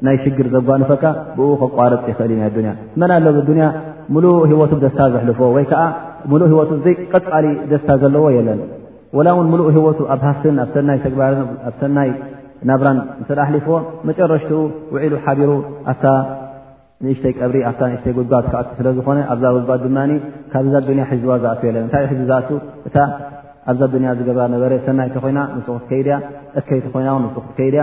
ናይ 0.05 0.17
ሽግር 0.23 0.47
ዘጓንፈካ 0.55 1.05
ብኡ 1.37 1.51
ከቋረፅ 1.61 2.03
ይእል 2.11 2.33
ዩናይ 2.61 2.77
መና 3.01 3.13
ለ 3.25 3.29
ሙሉ 4.15 4.25
ሂወቱ 4.51 4.73
ደስታ 4.83 4.99
ዘልፎዎ 5.15 5.49
ወይከዓ 5.57 5.81
ሂወቱ 6.53 6.71
ቀፃሊ 7.13 7.47
ደስታ 7.71 7.89
ዘለዎ 8.03 8.27
ለን 8.49 8.61
ላ 9.27 9.31
ውን 9.39 9.47
ሙሉእ 9.53 9.69
ሂወቱ 9.77 9.99
ኣብ 10.15 10.23
ሃኣይ 10.27 10.99
ግባርኣ 11.13 11.39
ሰይ 11.81 12.11
ናብራን 12.69 12.99
ስ 13.29 13.39
ኣሊፈዎ 13.47 13.77
መጨረሽቲኡ 14.09 14.61
ውሉ 14.95 15.13
ሓቢሩ 15.25 15.51
ኣ 15.93 15.95
ንእሽተይ 17.05 17.33
ቀብሪ 17.41 17.57
እሽተይ 17.71 18.13
ጉት 18.19 18.29
ካለዝኾኣዛ 18.53 19.43
ድ 19.57 19.97
ካዛ 20.53 20.75
ሒዋ 21.23 21.37
ዝኣ 21.41 21.51
ታ 21.93 21.99
ዝኣእ 22.07 22.07
ኣብዛ 23.69 23.85
ዝገ 24.21 24.31
ሰይ 24.87 24.95
ንት 25.39 25.69
ይድያከይቲ 25.97 26.87
ኮና 26.95 27.09
ት 27.35 27.47
ከድያ 27.59 27.83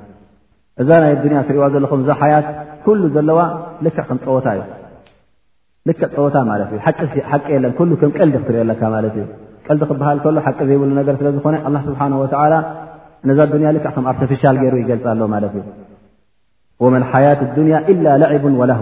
እዛ 0.81 0.89
ናይ 1.03 1.13
ዱኒያ 1.23 1.39
ትሪእዋ 1.47 1.65
ዘለኹም 1.73 1.99
እዛ 2.03 2.09
ሓያት 2.21 2.45
ኩሉ 2.85 3.01
ዘለዋ 3.15 3.39
ል 3.85 3.89
ከም 4.07 4.17
ፀወታ 4.23 4.47
እዩ 4.57 4.61
ል 5.87 5.91
ፀወታ 6.15 6.35
ማለት 6.51 6.69
እ 6.75 6.79
ሓቂ 7.31 7.45
የለን 7.55 7.73
ኩሉ 7.79 7.89
ከም 8.01 8.11
ቀልዲ 8.17 8.35
ክትርዮለካ 8.43 8.81
ማለት 8.95 9.15
እ 9.21 9.25
ቀልዲ 9.67 9.81
ክበሃል 9.89 10.17
ከሎ 10.23 10.37
ሓቂ 10.47 10.59
ዘይብሉ 10.69 10.89
ነገር 10.99 11.15
ስለዝኮነ 11.21 11.55
ላ 11.75 11.81
ስብሓ 11.87 12.01
ወላ 12.21 12.55
ነዛ 13.29 13.39
ያ 13.65 13.69
ል 13.77 13.79
ከ 13.85 14.05
ኣርቲፊሻል 14.11 14.55
ገይሩ 14.61 14.75
ይገልፃ 14.83 15.05
ኣሎ 15.13 15.21
ማለት 15.35 15.53
እ 15.59 15.63
ወመን 16.83 17.03
ሓያት 17.11 17.41
ዱንያ 17.57 17.75
ኢላ 17.93 18.05
ላዕቡ 18.21 18.43
ወላሁ 18.61 18.81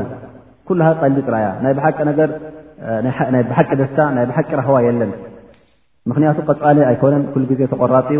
ኩል 0.68 0.82
ቀልዲጥራያ 1.02 1.46
ናይ 1.64 1.74
ይ 1.74 3.44
ብሓቂ 3.50 3.70
ደስታ 3.82 4.00
ናይ 4.18 4.26
ብሓቂ 4.30 4.50
ረህዋ 4.60 4.78
የለን 4.88 5.12
ምክንያቱ 6.10 6.38
ቀፃሊ 6.50 6.78
ኣይኮነን 6.92 7.24
ኩሉ 7.32 7.44
ግዜ 7.50 7.62
ተቆራፂኡ 7.72 8.20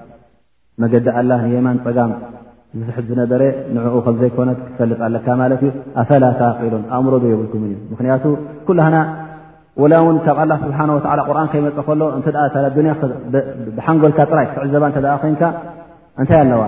መገዲ 0.81 1.07
ኣላ 1.19 1.31
ንየማን 1.45 1.77
ፀጋም 1.85 2.11
ዝዝሕብ 2.81 3.05
ዝነበረ 3.09 3.41
ንዕኡ 3.75 3.95
ከም 4.05 4.15
ዘይኮነ 4.21 4.49
ክፈልጥ 4.59 4.97
ኣለካ 5.07 5.27
ማለት 5.41 5.61
ዩ 5.65 5.69
ኣፈላ 6.01 6.25
ቂሎን 6.59 6.83
ኣእምሮዶ 6.95 7.23
የብልኩም 7.31 7.63
እ 7.69 7.71
ምክንያቱ 7.93 8.23
ኩሃና 8.67 8.97
ላ 9.91 9.95
ውን 10.07 10.17
ካብ 10.25 10.39
ላ 10.51 10.55
ስብሓወ 10.63 10.97
ቁን 11.27 11.47
ከይመፅእ 11.51 11.85
ከሎ 11.87 12.01
እታ 12.19 12.63
ብሓንጎልካ 13.77 14.19
ጥራይ 14.31 14.47
ክዕዘባ 14.53 14.83
እተ 14.93 14.97
ኮይንካ 15.23 15.43
እንታይ 16.23 16.39
ኣለዋ 16.43 16.63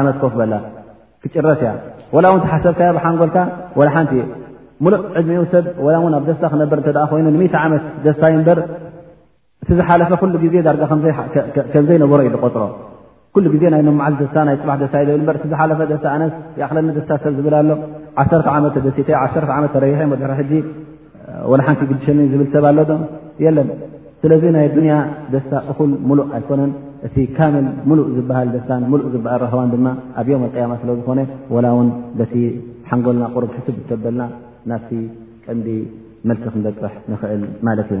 ዓመት 0.00 0.16
ኮፍበላ 0.24 0.54
ክጭረት 1.22 1.60
ያ 1.68 1.74
ላ 2.24 2.26
እውን 2.32 2.42
ሓሰብካ 2.54 2.80
ብሓንጎልካ 2.96 3.38
ሓንቲ 3.96 4.12
ሙሉ 4.84 4.94
ዕድሚኡ 5.18 5.42
ሰብ 5.52 5.64
ን 6.10 6.14
ኣብ 6.18 6.24
ደስታ 6.30 6.44
ክነበር 6.52 6.78
ኮይኑ 7.12 7.26
ዓመት 7.64 7.84
ደስታ 8.06 8.24
ይበር 8.34 8.58
ስዝሓለፈ 9.68 10.10
ኩሉ 10.20 10.34
ጊዜ 10.44 10.54
ዳርጋ 10.66 10.82
ከምዘይ 11.72 11.98
ነበሮ 12.02 12.18
እዩ 12.24 12.28
ዝቆፅሮ 12.34 12.62
ኩሉ 13.34 13.46
ጊዜ 13.54 13.64
ናይ 13.74 13.82
መዓል 13.98 14.14
ደስታ 14.20 14.36
ናይ 14.48 14.56
ፅባሕ 14.62 14.76
ደስታ 14.82 14.94
እዘብልበ 15.04 15.30
ዝሓፈ 15.52 15.78
ደስታ 15.92 16.06
ኣነስ 16.16 16.34
ክለኒ 16.70 16.88
ደስታ 16.98 17.10
ሰብ 17.22 17.34
ዝብል 17.38 17.54
ኣሎ 17.60 17.70
ዓ 18.22 18.24
ዓመደሲተ 18.58 19.08
1 19.20 19.52
ዓመት 19.58 19.72
ረሐ 19.84 20.02
መድሪ 20.12 20.42
ሕ 20.50 20.60
ወ 21.52 21.60
ሓንቲ 21.66 21.82
ግሽን 21.90 22.18
ዝብል 22.32 22.48
ሰብ 22.54 22.64
ኣሎዶ 22.70 22.92
የለን 23.44 23.70
ስለዚ 24.22 24.42
ናይ 24.56 24.66
ድንያ 24.76 24.94
ደስታ 25.32 25.52
እኹል 25.70 25.90
ሙሉእ 26.10 26.28
ኣይኮነን 26.38 26.70
እቲ 27.06 27.16
ካምል 27.36 27.66
ሙሉእ 27.88 28.06
ዝበሃል 28.16 28.48
ደታን 28.54 28.84
ሉእ 28.92 29.04
ዝበል 29.14 29.36
ረህዋን 29.44 29.68
ድማ 29.74 29.86
ኣብዮም 30.20 30.44
ኣቅያማ 30.48 30.72
ስለዝኾነ 30.84 31.18
ላ 31.66 31.74
ውን 31.78 31.90
በቲ 32.20 32.34
ሓንጎልና 32.90 33.24
ቁርብ 33.34 33.50
ሕስብ 33.56 33.74
ዝተበልና 33.82 34.22
ናብቲ 34.72 34.90
ቀንዲ 35.48 35.68
መልስክ 36.30 36.54
ደፅሕ 36.68 36.94
ንኽእል 37.14 37.42
ማለት 37.68 37.90
ዩ 37.96 38.00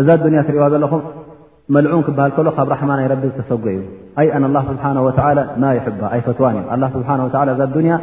እዛ 0.00 0.08
ዱኒያ 0.22 0.40
ትሪእዋ 0.46 0.66
ዘለኹም 0.72 1.02
መልዑም 1.74 2.02
ክበሃል 2.06 2.32
ከሎ 2.36 2.48
ካብ 2.56 2.68
ራሕማ 2.72 2.90
ናይ 2.98 3.06
ረቢ 3.12 3.24
ተሰጎ 3.36 3.64
እዩ 3.72 3.82
ኣ 4.20 4.24
ስሓ 4.70 4.90
ማ 5.62 5.70
ኣይፈትዋን 6.14 6.56
እዩ 6.62 7.54
እዛ 7.76 7.84
ያ 7.92 7.96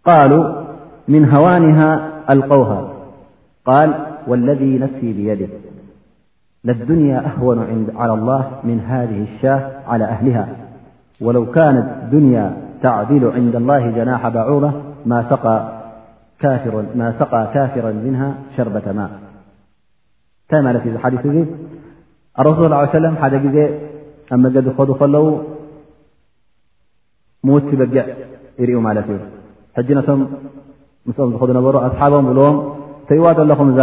قالوا 0.06 0.63
من 1.08 1.30
هوانها 1.30 2.10
ألقوها 2.30 2.88
قال 3.65 3.93
والذي 4.27 4.77
نفسي 4.80 5.13
بيده 5.13 5.47
للدنيا 6.63 7.23
أهون 7.27 7.88
على 7.95 8.13
الله 8.13 8.51
من 8.63 8.80
هذه 8.80 9.23
الشاة 9.23 9.69
على 9.88 10.03
أهلها 10.06 10.47
ولو 11.21 11.51
كانت 11.51 11.88
دنيا 12.12 12.58
تعدل 12.84 13.32
عند 13.36 13.56
الله 13.56 13.89
جناح 13.89 14.27
بعوظة 14.27 14.71
ما 15.06 15.25
سقى 15.30 15.77
كافرا 17.60 17.91
منها 17.93 18.36
شربة 18.58 18.91
ماء 18.91 19.10
ملحديث 20.53 21.45
الرسو 22.39 22.56
صلى 22.56 22.69
له 22.69 22.75
عليه 22.77 22.89
وسلم 22.89 23.15
حدج 23.15 23.69
أمدخلو 24.34 25.41
ምዉት 27.47 27.65
ትበጊዕ 27.71 28.05
ይርዩ 28.62 28.75
ማለት 28.88 29.07
እዩ 29.13 29.19
ሕጂ 29.77 29.89
ቶም 30.07 30.21
ምስኦም 31.07 31.29
ዝከዱ 31.33 31.49
ነበሩ 31.57 31.75
ኣስሓቦም 31.88 32.25
ብልዎም 32.29 32.55
ተይዋ 33.10 33.25
ዘለኹም 33.39 33.67
እዛ 33.73 33.81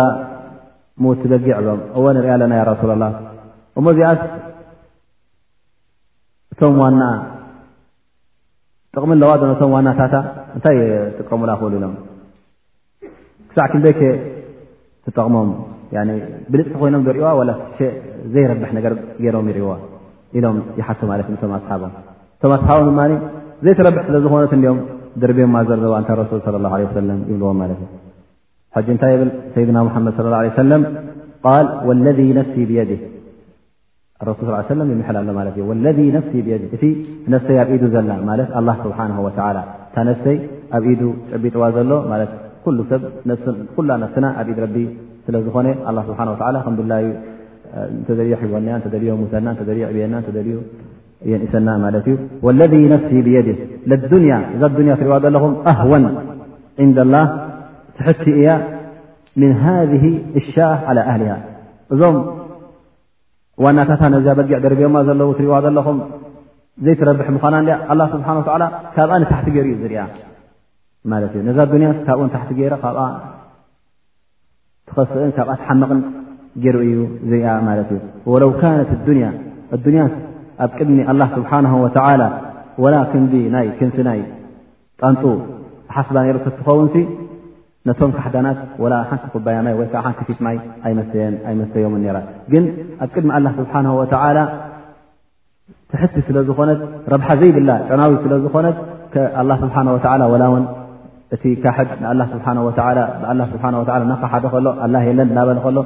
ምው 1.03 1.13
በጊዕ 1.33 1.55
ም 1.77 1.79
እዎ 1.99 2.05
ንሪኢ 2.17 2.31
ኣለና 2.35 2.55
ራሱላ 2.71 2.93
ላ 3.03 3.07
እሞእዚኣስ 3.79 4.21
እቶም 6.55 6.75
ዋና 6.83 7.03
ጥቕሚ 8.97 9.13
ለዋ 9.23 9.31
ቶም 9.63 9.71
ዋና 9.77 9.89
ታታ 10.01 10.17
እንታይ 10.57 10.77
ጥቀሙላ 11.19 11.51
ክእሉ 11.61 11.73
ኢሎም 11.81 11.95
ክሳዕ 13.49 13.67
ክንደይ 13.73 13.97
ትጠቅሞም 15.07 15.51
ብልፅ 16.53 16.69
ኮይኖም 16.83 17.03
ዘርእዋ 17.07 17.29
ሸ 17.79 17.89
ዘይረብሕ 18.35 18.71
ነር 18.77 18.85
ገይሮም 19.25 19.49
ይርዋ 19.51 19.73
ኢሎም 20.39 20.57
ይሓሶ 20.81 21.01
ማትእም 21.11 21.53
ኣስሓቦም 21.59 21.93
እ 22.47 22.53
ኣስሓቦ 22.57 22.81
ዘይረብ 23.65 23.97
ስለዝኮነት 24.07 24.53
ኦም 24.73 24.79
ደርቤማ 25.23 25.55
ዘዋ 25.71 25.97
ይብልዎ 26.85 27.51
ታይ 29.03 29.15
ብሰይና 29.19 29.55
ህ 29.55 29.57
ይ 29.57 29.57
እ 29.57 29.57
ይ 29.57 29.57
ኣብኢ 29.57 29.57
ዘ 29.73 29.73
ሓ 39.97 40.01
እታይ 40.13 40.35
ኣብ 40.77 40.85
ኢ 40.91 40.93
ጨቢጥዋ 41.33 41.63
ዘሎ 41.77 41.91
ና 42.11 42.15
ኣብ 42.21 42.71
ስዝኾ 42.79 43.79
ብላ 43.79 43.97
ና 44.03 44.43
ዕብና 46.69 46.93
ዩ 50.47 50.57
ሰና 51.55 51.69
ማ 51.85 51.89
ለذ 51.95 52.09
ፍሲ 53.01 53.15
ብيድ 53.27 53.49
لያ 53.89 54.33
እዛ 54.55 54.61
ያ 54.89 54.95
ትሪእዋ 54.99 55.17
ዘለኹም 55.25 55.53
ኣህወን 55.73 56.05
ንዳ 56.89 56.99
لላه 57.09 57.25
ትሕቲ 57.99 58.25
እያ 58.41 58.49
ن 59.41 59.43
ذ 59.91 59.93
ሻ 60.53 60.55
على 60.89 61.01
ኣሊ 61.13 61.23
እዞም 61.93 62.17
ዋናታታ 63.65 64.03
ነዚ 64.15 64.27
በጊዕ 64.39 64.57
ደረማ 64.65 64.97
ዘለ 65.09 65.21
ትሪእዋ 65.39 65.55
ዘለኹም 65.67 65.99
ዘይረብሐ 66.87 67.27
ምዃና 67.37 67.57
ስብሓ 68.15 68.29
ካብ 68.97 69.11
ታሕቲ 69.31 69.47
ገይሩ 69.57 69.67
ዩ 69.73 69.77
ዝ 69.83 71.39
ነዛ 71.49 71.61
ያ 71.87 71.91
ካብኡ 72.07 72.23
ታቲ 72.35 72.51
ካ 72.83 72.87
ትስ 74.89 75.11
ካ 75.37 75.41
ትሓመቕን 75.61 76.01
ይሩ 76.65 76.77
እዩ 76.91 76.97
ዝ 77.31 77.33
እ 79.75 79.79
ት 79.83 79.85
ኣብ 80.65 80.71
ቅድሚ 80.79 80.99
አላ 81.11 81.23
ስብሓና 81.37 81.67
ወላ 81.85 82.23
ወላ 82.83 82.97
ን 83.23 83.65
ክን 83.79 83.91
ናይ 84.09 84.19
ጣንጡ 85.03 85.23
ሓስባ 85.95 86.17
ሩ 86.35 86.39
ትኸውን 86.47 86.89
ነቶም 87.89 88.11
ካሕዳናት 88.17 88.59
ላ 88.93 88.97
ሓንቲ 89.09 89.25
ኩያይ 89.33 89.67
ወይዓ 89.81 89.95
ሓንቲ 90.05 90.21
ፊትማይ 90.29 90.57
ኣይመስተዮም 91.49 91.95
ራ 92.17 92.21
ግን 92.53 92.65
ኣብ 93.05 93.11
ቅድሚ 93.15 93.31
ላ 93.47 93.51
ስብሓ 93.59 93.75
ትሕቲ 95.93 96.15
ስለዝኮነት 96.29 96.81
ረብሓ 97.13 97.29
ዘይብላ 97.41 97.71
ጨናዊ 97.91 98.13
ስለዝኾነት 98.25 98.77
ስብሓ 99.63 99.77
ላ 100.21 100.47
ውን 100.53 100.65
እቲ 101.35 101.43
ካ 101.65 101.67
ን 102.57 102.59
ብ 102.69 103.91
ናካ 104.13 104.25
ሓደ 104.33 104.45
ከሎ 104.55 104.67
የለን 105.09 105.29
እናበል 105.33 105.59
ከሎ 105.67 105.79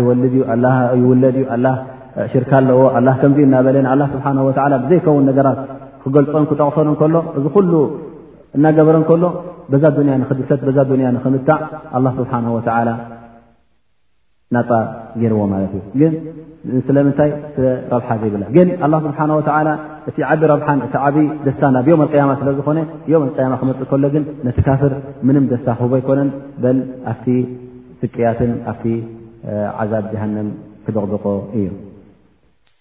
ይወልድ 0.00 0.22
እዩ 0.30 0.38
ይውለድእዩ 1.02 1.44
ሽርካ 2.32 2.50
ኣለዎ 2.60 2.78
ኣላ 2.98 3.08
ከምዚኡ 3.20 3.44
እናበለን 3.48 3.86
ኣ 3.92 3.94
ስብሓ 4.14 4.26
ወ 4.46 4.50
ብዘይከውን 4.84 5.24
ነገራት 5.30 5.58
ክገልፆን 6.02 6.44
ክጠቕሰን 6.50 6.88
እከሎ 6.94 7.14
እዚ 7.38 7.46
ኩሉ 7.56 7.72
እናገበረ 8.56 8.96
ከሎ 9.08 9.24
በዛ 9.72 9.84
ዱያ 9.96 10.14
ንክድሰት 10.22 10.60
ዛ 10.76 10.80
ያ 11.06 11.10
ንክምታዕ 11.16 11.60
ላ 12.04 12.10
ስብሓ 12.18 12.32
ወላ 12.56 12.88
ናፃ 14.54 14.70
ገይርዎ 15.20 15.40
ማለት 15.52 15.72
እዩ 15.76 15.82
ግን 16.68 16.82
ስለምንታይ 16.88 17.30
ስረብሓ 17.54 18.08
ዘይብላ 18.22 18.44
ግን 18.56 18.68
ኣላ 18.86 18.94
ስብሓ 19.06 19.18
ወላ 19.38 19.68
እቲ 20.10 20.16
ዓብ 20.28 20.40
ረብሓን 20.52 20.80
እቲ 20.86 20.94
ዓብ 21.06 21.16
ደስታ 21.46 21.62
ናብዮም 21.76 22.02
ኣያማ 22.06 22.30
ስለዝኾነ 22.42 22.78
ዮም 23.12 23.24
ኣያማ 23.38 23.52
ክመፅእ 23.62 23.88
ከሎ 23.92 24.04
ግን 24.14 24.24
ነቲ 24.48 24.58
ካፍር 24.68 24.94
ምንም 25.28 25.44
ደስታ 25.52 25.68
ክህቦ 25.80 25.92
ኣይኮነን 26.00 26.30
በ 26.62 26.74
ኣ 27.12 27.16
ፍቅያትን 28.02 28.52
ኣ 28.72 28.76
ዓዛብ 29.82 30.04
ጀሃንም 30.14 30.48
ክደቕድቆ 30.86 31.24
እዩ 31.58 31.68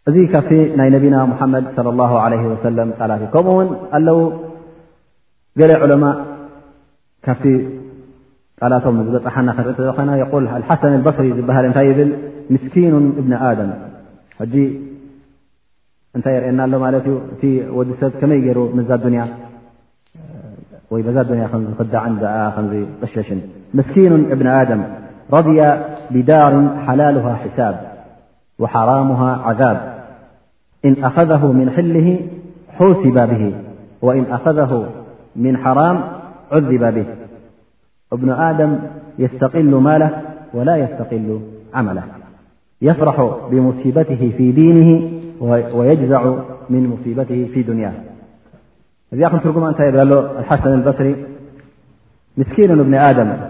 እዚ 0.09 0.17
ካብ 0.33 0.49
ናይ 0.79 0.89
ነብና 0.93 1.15
መድ 1.53 1.65
ص 1.75 1.77
ه 2.11 2.13
ع 2.23 2.27
ትእ 2.63 3.27
ከምኡውን 3.33 3.69
ኣለው 3.97 4.17
ገ 5.59 5.69
ዑለማ 5.83 6.03
ካብቲ 7.25 7.45
ላቶም 8.71 8.97
ፅሓና 9.25 9.49
ክኢ 10.33 10.45
ሓሰን 10.69 10.95
በصሪ 11.07 11.25
ዝሃ 11.39 11.55
ታይ 11.77 11.89
ብል 11.99 12.11
ምስኪ 12.53 12.75
እብ 14.43 14.53
እንታይ 16.17 16.33
የርአናሎ 16.35 16.73
ማት 16.83 17.07
እ 17.45 17.49
ወዲሰብ 17.77 18.11
ከመይ 18.19 18.45
ሩ 18.57 18.59
ወ 20.93 21.01
ዛ 21.15 21.19
ክዳዕ 21.79 22.37
ቅሸሽ 23.01 23.29
ስኪኑ 23.87 24.11
እብን 24.33 24.47
ም 24.79 24.81
ረضያ 25.35 25.61
ብዳር 26.15 26.53
ሓላ 26.87 27.01
ሳ 27.57 27.71
ሓራሙ 28.73 29.11
عذብ 29.49 29.77
إن 30.85 31.03
أخذه 31.03 31.51
من 31.51 31.69
حله 31.71 32.19
حوسب 32.77 33.13
به 33.29 33.53
وإن 34.01 34.25
أخذه 34.31 34.89
من 35.35 35.57
حرام 35.57 36.01
عذب 36.51 36.83
به 36.93 37.05
بن 38.17 38.29
آدم 38.31 38.77
يستقل 39.19 39.63
ماله 39.75 40.21
ولا 40.53 40.77
يستقل 40.77 41.39
عمل 41.73 42.01
يفرح 42.81 43.37
بمصيبته 43.51 44.31
في 44.37 44.51
دينه 44.51 45.11
ويجزع 45.77 46.33
من 46.69 46.87
مصيبته 46.97 47.49
في 47.53 47.61
دنياه 47.63 47.93
الحسن 50.39 50.73
البصر 50.73 51.15
مسكين 52.37 52.75
بن 52.75 52.93
آدمب 52.93 53.49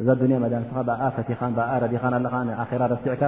እዛ 0.00 0.06
ያ 0.32 0.38
መዳንስካ 0.44 0.76
ብኣ 0.88 1.00
ፈቲኻ 1.16 1.38
ረዲኻን 1.82 2.14
ኣለካ 2.18 2.34
ራ 2.80 2.84
ረሲዕካ 2.92 3.22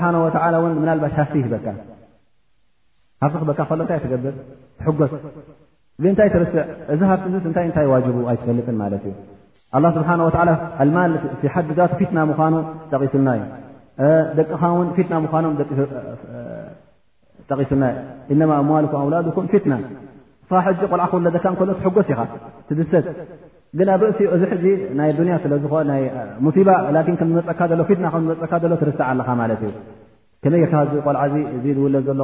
ስ 22.83 22.85
ግ 23.79 23.83
ብእኡእዚ 24.01 24.43
ሕዚ 24.51 24.65
ይ 24.69 25.27
ያ 25.33 25.35
ስለዝኾ 25.43 25.73
ሙሲባ 26.45 26.69
ዝፀካ 27.35 27.61
ሎፀካ 27.79 28.53
ሎ 28.71 28.73
ትርሳዕ 28.81 29.07
ኣ 29.31 29.45
ዩ 30.45 30.51
መይካ 30.53 30.73
ቆልዓ 31.05 31.21
ዝውለ 31.63 31.95
ሎ 32.19 32.21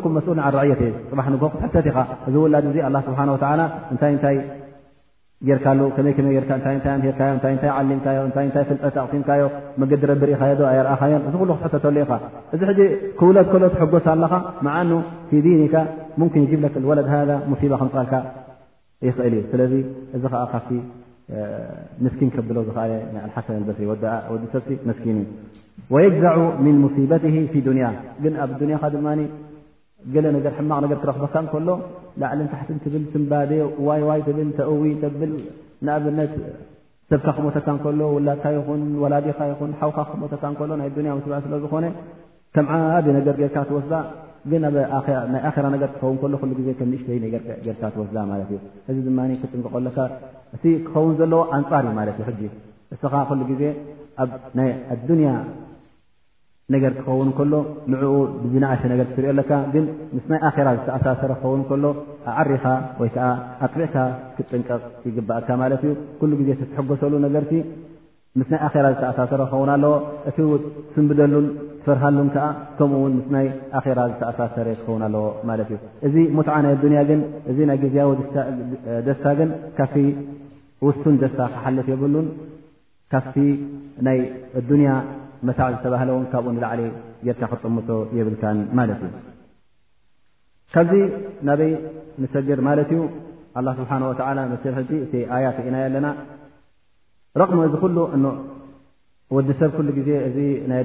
ኩም 0.05 0.13
መስሉ 0.19 0.39
ዕት 0.71 0.81
እ 0.87 0.95
ፅ 1.21 1.51
ክትሕተት 1.75 1.91
ኢ 1.91 2.07
እዚውላድ 2.29 2.67
ካፍጠ 5.47 5.72
ምካዮዲ 5.89 6.11
ኢክትኢ 6.36 6.36
ዚ 6.36 6.36
ክው 13.18 13.28
ሎ 13.36 13.39
ትጎ 13.53 13.64
ካ 15.74 15.76
ወ 16.89 16.91
ክፃልካ 17.84 18.12
ይእልእዩ 19.05 19.74
ዚ 20.22 20.24
ካ 20.34 20.36
ሰብ 20.55 20.66
ن 22.03 22.05
ሲ 22.11 22.12
ኣብ 28.41 28.57
ማቅ 30.78 30.93
ረክበካ 31.09 31.34
ሎ 31.68 31.70
ላዕሊን 32.23 32.49
ታሕት 32.53 32.69
ትብል 32.85 33.03
ስምባዴ 33.14 33.53
ዋይዋይ 33.87 34.21
ትብል 34.27 34.49
ተዊ 34.59 34.85
ተብል 35.03 35.33
ንኣብነት 35.87 36.33
ሰብካ 37.11 37.27
ክመተካ 37.37 37.66
እከሎ 37.79 38.01
ውላድካ 38.14 38.45
ይኹን 38.57 38.81
ወላዲካ 39.03 39.41
ይኹን 39.51 39.71
ሓውካ 39.81 39.99
ክመተካ 40.09 40.43
እከሎ 40.55 40.71
ናይ 40.81 40.89
ዱያ 40.97 41.12
ስኣ 41.27 41.37
ስለ 41.45 41.53
ዝኮነ 41.62 41.87
ከምዓድ 42.55 43.07
ነገር 43.19 43.35
ጌርካ 43.43 43.57
ትወስዳ 43.69 43.95
ግን 44.51 44.62
ናይ 44.75 44.85
ኣራ 45.51 45.64
ነገር 45.75 45.89
ትኸውን 45.95 46.19
ከሎ 46.33 46.61
ዜ 46.66 46.69
ከምንእሽተይ 46.81 47.19
ርካ 47.77 47.83
ትወስዳ 47.95 48.16
ማት 48.31 48.51
እ 48.57 48.61
እዚ 48.91 48.99
ድ 49.07 49.14
ክ 49.43 49.53
ዝቀሎካ 49.62 49.99
እ 50.57 50.75
ክኸውን 50.89 51.14
ዘለዎ 51.21 51.41
ኣንፃር 51.59 51.87
እዩ 51.91 51.95
ማለት 52.01 52.19
እዩ 52.35 52.43
እስኻ 52.95 53.14
ሉ 53.39 53.43
ግዜ 53.53 53.62
ኣያ 54.25 55.33
ነገር 56.75 56.91
ክኸውን 56.97 57.29
ከሎ 57.37 57.53
ንኡ 57.93 58.03
ብዝናዓሸ 58.41 58.81
ነገር 58.93 59.07
ትሪኦ 59.16 59.31
ኣለካ 59.35 59.51
ግን 59.75 59.85
ምስ 60.16 60.25
ናይ 60.31 60.41
ኣራ 60.49 60.66
ዝተኣሳሰረ 60.79 61.33
ክኸውን 61.43 61.62
ከሎ 61.69 61.85
ኣዓሪኻ 62.33 62.64
ወይከዓ 63.01 63.29
ኣጥቢዕካ 63.66 63.95
ክጥንቀቕ 64.37 64.83
ይግባእካ 65.09 65.49
ማለት 65.62 65.83
እዩ 65.87 65.93
ኩሉ 66.19 66.31
ግዜ 66.41 66.49
ተተሐገሰሉ 66.61 67.12
ነገርቲ 67.27 67.53
ምስይ 68.41 68.57
ራ 68.87 68.87
ዝተኣሳሰረ 68.95 69.41
ክኸውን 69.51 69.71
ኣለዎ 69.77 69.93
እቲው 70.31 70.49
ስምብደሉን 70.97 71.47
ትፈርሃሉን 71.85 72.29
ከዓ 72.35 72.47
ከምኡውን 72.81 73.14
ምስይ 73.33 73.49
ኣራ 73.81 73.99
ዝተኣሳሰረ 74.12 74.66
ክኸውን 74.81 75.03
ኣለዎ 75.09 75.25
ማለት 75.51 75.71
እዩ 75.75 75.79
እዚ 76.09 76.16
ሙትዓ 76.39 76.57
ናይ 76.66 76.75
ኣያ 76.93 77.01
ግን 77.12 77.23
እዚ 77.53 77.59
ናይ 77.71 77.81
ግዜያዊ 77.85 78.11
ደስታ 79.07 79.25
ግን 79.41 79.51
ካብ 79.79 79.95
ውስቱን 80.89 81.16
ደስታ 81.25 81.41
ክሓልፍ 81.55 81.89
የብሉን 81.95 82.29
ካፍቲ 83.14 83.37
ናይ 84.09 84.19
ኣኒያ 84.62 84.91
መሳዕ 85.47 85.66
ዝተባህለውን 85.74 86.24
ካብኡ 86.32 86.47
ንላዕለ 86.57 86.80
ጌርካ 87.26 87.43
ክጠምቶ 87.53 87.89
የብልካን 88.18 88.59
ማለት 88.78 89.01
እዩ 89.07 89.14
ካብዚ 90.74 90.93
ናበይ 91.49 91.72
ንሰግር 92.22 92.61
ማለት 92.68 92.89
እዩ 92.97 93.01
ስብሓ 93.78 93.91
መስርሕ 94.53 94.78
እ 95.16 95.20
ኣያት 95.36 95.57
ኢና 95.68 95.76
ኣለና 95.89 96.07
ረቕሚ 97.41 97.59
እዚ 97.68 97.74
ኩወዲሰብ 99.32 99.70
ኩሉ 99.78 99.89
ግዜ 99.99 100.11
እ 100.28 100.43
ናይ 100.70 100.82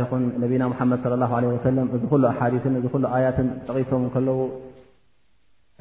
ያ 0.00 0.04
ኹን 0.10 0.22
ነቢና 0.42 0.62
ሓመድ 0.78 1.04
ሰ 1.64 1.66
እዚ 1.96 2.02
ኩሉ 2.12 2.24
ኣሓዲን 2.32 2.74
እ 2.78 2.88
ኩሉ 2.94 3.04
ኣያትን 3.16 3.48
ጠቂሶም 3.66 4.04
ከለው 4.14 4.38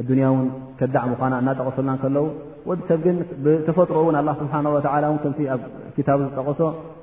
ኣንያ 0.03 0.27
ውን 0.33 0.43
ከዳዕ 0.79 1.03
ምኳና 1.13 1.33
እናጠቀሰልና 1.41 1.93
ከለው 2.03 2.25
ወዲሰብ 2.69 2.99
ግን 3.07 3.17
ብተፈጥሮ 3.45 3.97
ውን 4.07 4.17
ስብሓ 4.41 4.53
ከም 4.53 4.67
ኣብ 5.53 5.61
ክታቡ 5.97 6.19
ዝጠቀሶ 6.29 6.61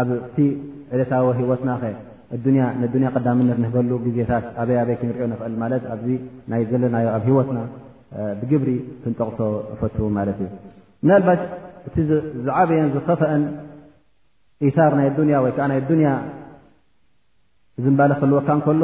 ኣብ 0.00 0.08
ቲ 0.36 0.46
ዕለታዊ 0.94 1.26
ሂወትናኸ 1.38 1.82
ያ 3.02 3.10
ቅዳምነት 3.16 3.58
ንህበሉ 3.62 3.90
ግዜታት 4.06 4.44
ኣበይ 4.62 4.78
በይ 4.88 4.96
ክንሪዮ 5.00 5.24
ኽእልማት 5.40 5.84
ኣዚ 5.94 6.04
ናይ 6.52 6.62
ዘለናዮ 6.70 7.06
ኣብ 7.16 7.24
ሂወትና 7.28 7.58
ብግብሪ 8.40 8.70
ክንጠቕሶ 9.02 9.40
እፈትዉ 9.72 10.06
ማለት 10.18 10.38
እዩ 10.44 10.48
ናባሽ 11.08 11.40
እቲ 11.88 11.96
ዝዓበየን 12.46 12.88
ዝኸፈአን 12.94 13.42
ኢታር 14.68 14.92
ናይ 15.00 15.08
ዱያ 15.18 15.36
ወይከዓ 15.46 15.64
ናይ 15.72 15.80
ዱንያ 15.90 16.08
ዝምባለ 17.84 18.12
ከልወካ 18.20 18.48
ከሎ 18.66 18.82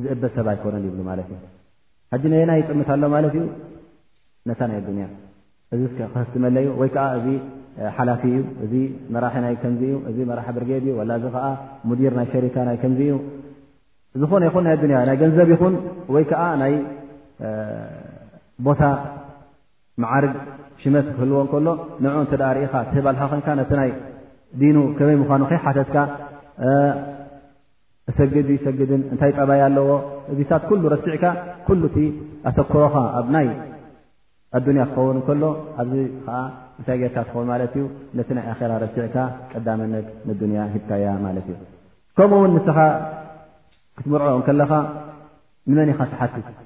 ዝእበት 0.02 0.32
ሰብ 0.36 0.46
ኣይኮነን 0.52 0.84
ይብሉ 0.88 1.00
ማለት 1.10 1.28
እዩ 1.34 1.38
ሕጂ 2.12 2.22
ነና 2.32 2.50
ይፅምት 2.60 2.88
ኣሎ 2.94 3.02
ማለት 3.16 3.34
እዩ 3.38 3.44
ነታ 4.48 4.60
ናይ 4.70 4.78
ኣዱኒያ 4.82 5.06
እዚ 5.74 5.80
ስትመለ 6.28 6.56
እዩ 6.64 6.68
ወይ 6.80 6.90
ከዓ 6.96 7.04
እዚ 7.18 7.26
ሓላፊ 7.96 8.22
እዩ 8.34 8.42
እዚ 8.64 8.74
መራሒናይ 9.16 9.54
ከምዚእዩ 9.62 9.96
እዚ 10.10 10.18
መራሒ 10.30 10.48
ብርጌድ 10.58 10.84
እዩ 10.86 10.94
ላ 11.10 11.16
እዚ 11.20 11.26
ከዓ 11.36 11.46
ሙዲር 11.88 12.12
ናይ 12.18 12.28
ሸሪካ 12.34 12.56
ናይ 12.70 12.76
ከምዚ 12.82 13.00
እዩ 13.08 13.16
ዝኾነ 14.20 14.42
ይኹን 14.50 14.64
ናይ 14.68 14.74
ኣዱያ 14.76 14.98
ናይ 15.10 15.16
ገንዘብ 15.22 15.48
ይኹን 15.54 15.74
ወይ 16.16 16.24
ከዓ 16.30 16.42
ናይ 16.62 16.74
ቦታ 18.68 18.82
መዓርግ 20.02 20.32
ሽመት 20.82 21.06
ክህልዎ 21.16 21.38
እንከሎ 21.44 21.68
ንዑ 22.04 22.14
እተዳ 22.24 22.42
ርኢኻ 22.56 22.72
ትህባልካ 22.90 23.20
ኮይንካ 23.32 23.48
ነቲ 23.60 23.70
ናይ 23.80 23.90
ዲኑ 24.60 24.76
ከመይ 24.96 25.16
ምኳኑ 25.22 25.42
ከይሓተትካ 25.50 25.96
ሰግዲ 28.18 28.50
ሰግድን 28.64 29.02
እንታይ 29.12 29.30
ጠባይ 29.38 29.60
ኣለዎ 29.66 29.88
እዚታት 30.32 30.62
ኩሉ 30.68 30.82
ረሲዕካ 30.94 31.24
ኩሉ 31.66 31.82
እቲ 31.90 31.96
ኣሰክሮካ 32.48 32.96
ኣብናይ 33.20 33.48
ኣዱኒያ 34.56 34.82
ክኸውን 34.90 35.18
ከሎ 35.26 35.42
ኣብዚ 35.82 35.98
ከዓ 36.26 36.36
እንታይ 36.78 36.96
ጌርካ 37.02 37.16
ክኸውን 37.28 37.46
ማለት 37.52 37.72
እዩ 37.78 37.84
ነቲ 38.18 38.28
ናይ 38.38 38.46
ኣራ 38.52 38.72
ረሲዕካ 38.84 39.16
ቀዳምነት 39.52 40.06
ንዱኒያ 40.28 40.60
ሂብካያ 40.74 41.06
ማለት 41.26 41.46
እዩ 41.52 41.58
ከምኡውን 42.18 42.52
ንስኻ 42.58 42.78
ክትምርዖ 43.98 44.28
ከለካ 44.46 44.72
ንመኒ 45.70 45.90
ካ 45.98 46.02
ትሓስት 46.12 46.65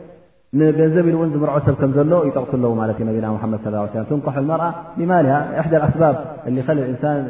ገንዘብ 0.79 1.05
ኢሉ 1.09 1.17
እን 1.25 1.29
ዝምርዖ 1.33 1.53
ሰብ 1.65 1.75
ከምዘሎ 1.81 2.13
ይጠቕሱኣለዎ 2.29 2.71
ማ 2.79 2.85
ና 2.89 2.91
ትንሑ 3.65 3.83
መር 4.49 4.61
ማያ 5.11 5.35
እሕዳ 5.61 5.73
ኣስባብ 5.87 6.15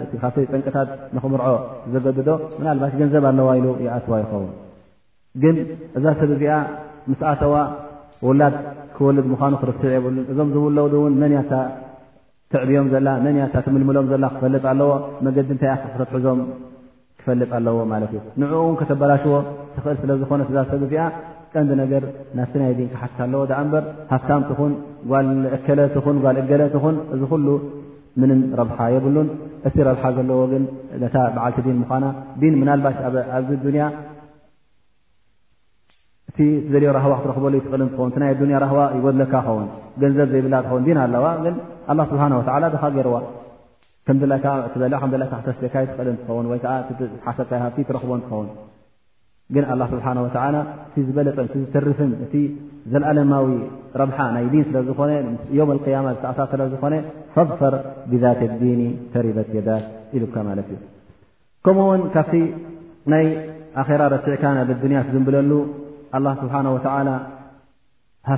እካ 0.06 0.24
ጠንቀታት 0.52 0.90
ንክምርዖ 1.16 1.48
ዘገድዶ 1.94 2.30
ናባሽ 2.68 2.94
ገንዘብ 3.02 3.26
ኣለዋ 3.32 3.50
ኢ 3.60 3.62
ይኣስዋ 3.86 4.14
ይኸውን 4.24 4.50
ግ 5.42 5.54
እዛ 5.98 6.06
ሰብ 6.20 6.32
እዚኣ 6.36 6.54
ምስኣተዋ 7.10 7.56
ውላድ 8.28 8.56
ክወልድ 8.96 9.28
ምኳኑ 9.34 9.54
ክርትዕ 9.64 9.92
የብ 9.98 10.08
እዞም 10.32 10.50
ዝውለው 10.56 11.04
መን 11.24 11.36
ትዕብዮም 12.54 12.88
ዘ 12.94 12.96
ትምልምሎም 13.68 14.08
ክፈልጥ 14.38 14.64
ኣለዎ 14.74 14.90
መዲ 15.26 15.38
ንታይ 15.56 15.72
ተትዞም 16.00 16.42
ክፈልጥ 17.20 17.50
ኣለዎ 17.60 17.76
ዩ 18.16 18.22
ንኡው 18.42 18.66
ከተበላሽዎ 18.82 19.34
ትኽእል 19.76 19.98
ስለዝኮነ 20.02 20.42
እዛ 20.52 20.58
ሰብ 20.72 20.82
እዚ 20.88 20.96
ቀንዲ 21.54 21.72
ነገር 21.84 22.04
ናፍቲ 22.38 22.54
ናይ 22.62 22.72
ዲን 22.78 22.89
ካሓትት 22.91 23.18
ኣለዎ 23.26 23.41
ደ 23.52 23.54
እበር 23.64 23.84
ሃፍታምትኹን 24.12 24.72
ጓል 25.12 25.26
እከለ 25.58 25.80
ትንጓል 25.95 26.36
እገለ 26.41 26.62
ትኹን 26.76 26.95
እዚ 27.14 27.22
ኩሉ 27.32 27.47
ምንም 28.22 28.39
ረብሓ 28.60 28.78
የብሉን 28.95 29.28
እቲ 29.68 29.76
ረብሓ 29.89 30.04
ዘለዎ 30.18 30.39
ግን 30.52 30.64
ታ 31.16 31.18
በዓልቲ 31.36 31.58
ዲን 31.68 31.78
ምኳና 31.82 32.06
ምናልባሽ 32.62 32.97
ኣብዚ 33.39 33.64
ያ 33.80 33.82
እቲ 36.32 36.39
ዘኦ 36.74 36.86
ራህዋ 36.97 37.12
ክትረኽበሉ 37.20 37.56
ትእል 37.84 37.91
ትኸውን 37.93 38.12
ናይ 38.24 38.32
ያ 38.56 38.58
ራዋ 38.66 38.80
ይጎለካ 38.97 39.34
ክኸውን 39.45 39.68
ገንዘብ 40.02 40.28
ዘይብላ 40.34 40.56
ትኸውን 40.66 40.84
ና 40.97 40.99
ኣለዋ 41.08 41.26
ላ 41.99 42.02
ስብሓወላ 42.12 42.64
ድካ 42.76 42.84
ገርዋ 42.97 43.16
ከተካትእል 44.10 46.08
ትኸውን 46.26 46.45
ወይከዓሓሰካሃፍ 46.54 47.76
ትረኽቦን 47.88 48.22
ትኸውን 48.26 48.47
ዝለርፍ 49.56 49.91
ዘኣለዊ 52.91 53.45
ይ 54.60 54.62
ፈር 57.36 57.47
ብذ 58.12 58.26
ተሪበ 59.14 59.38
ኡ 60.20 60.22
ካ 60.36 60.38
ይ 64.16 64.18
ዕ 64.20 64.43
ዝብለሉ 65.14 65.52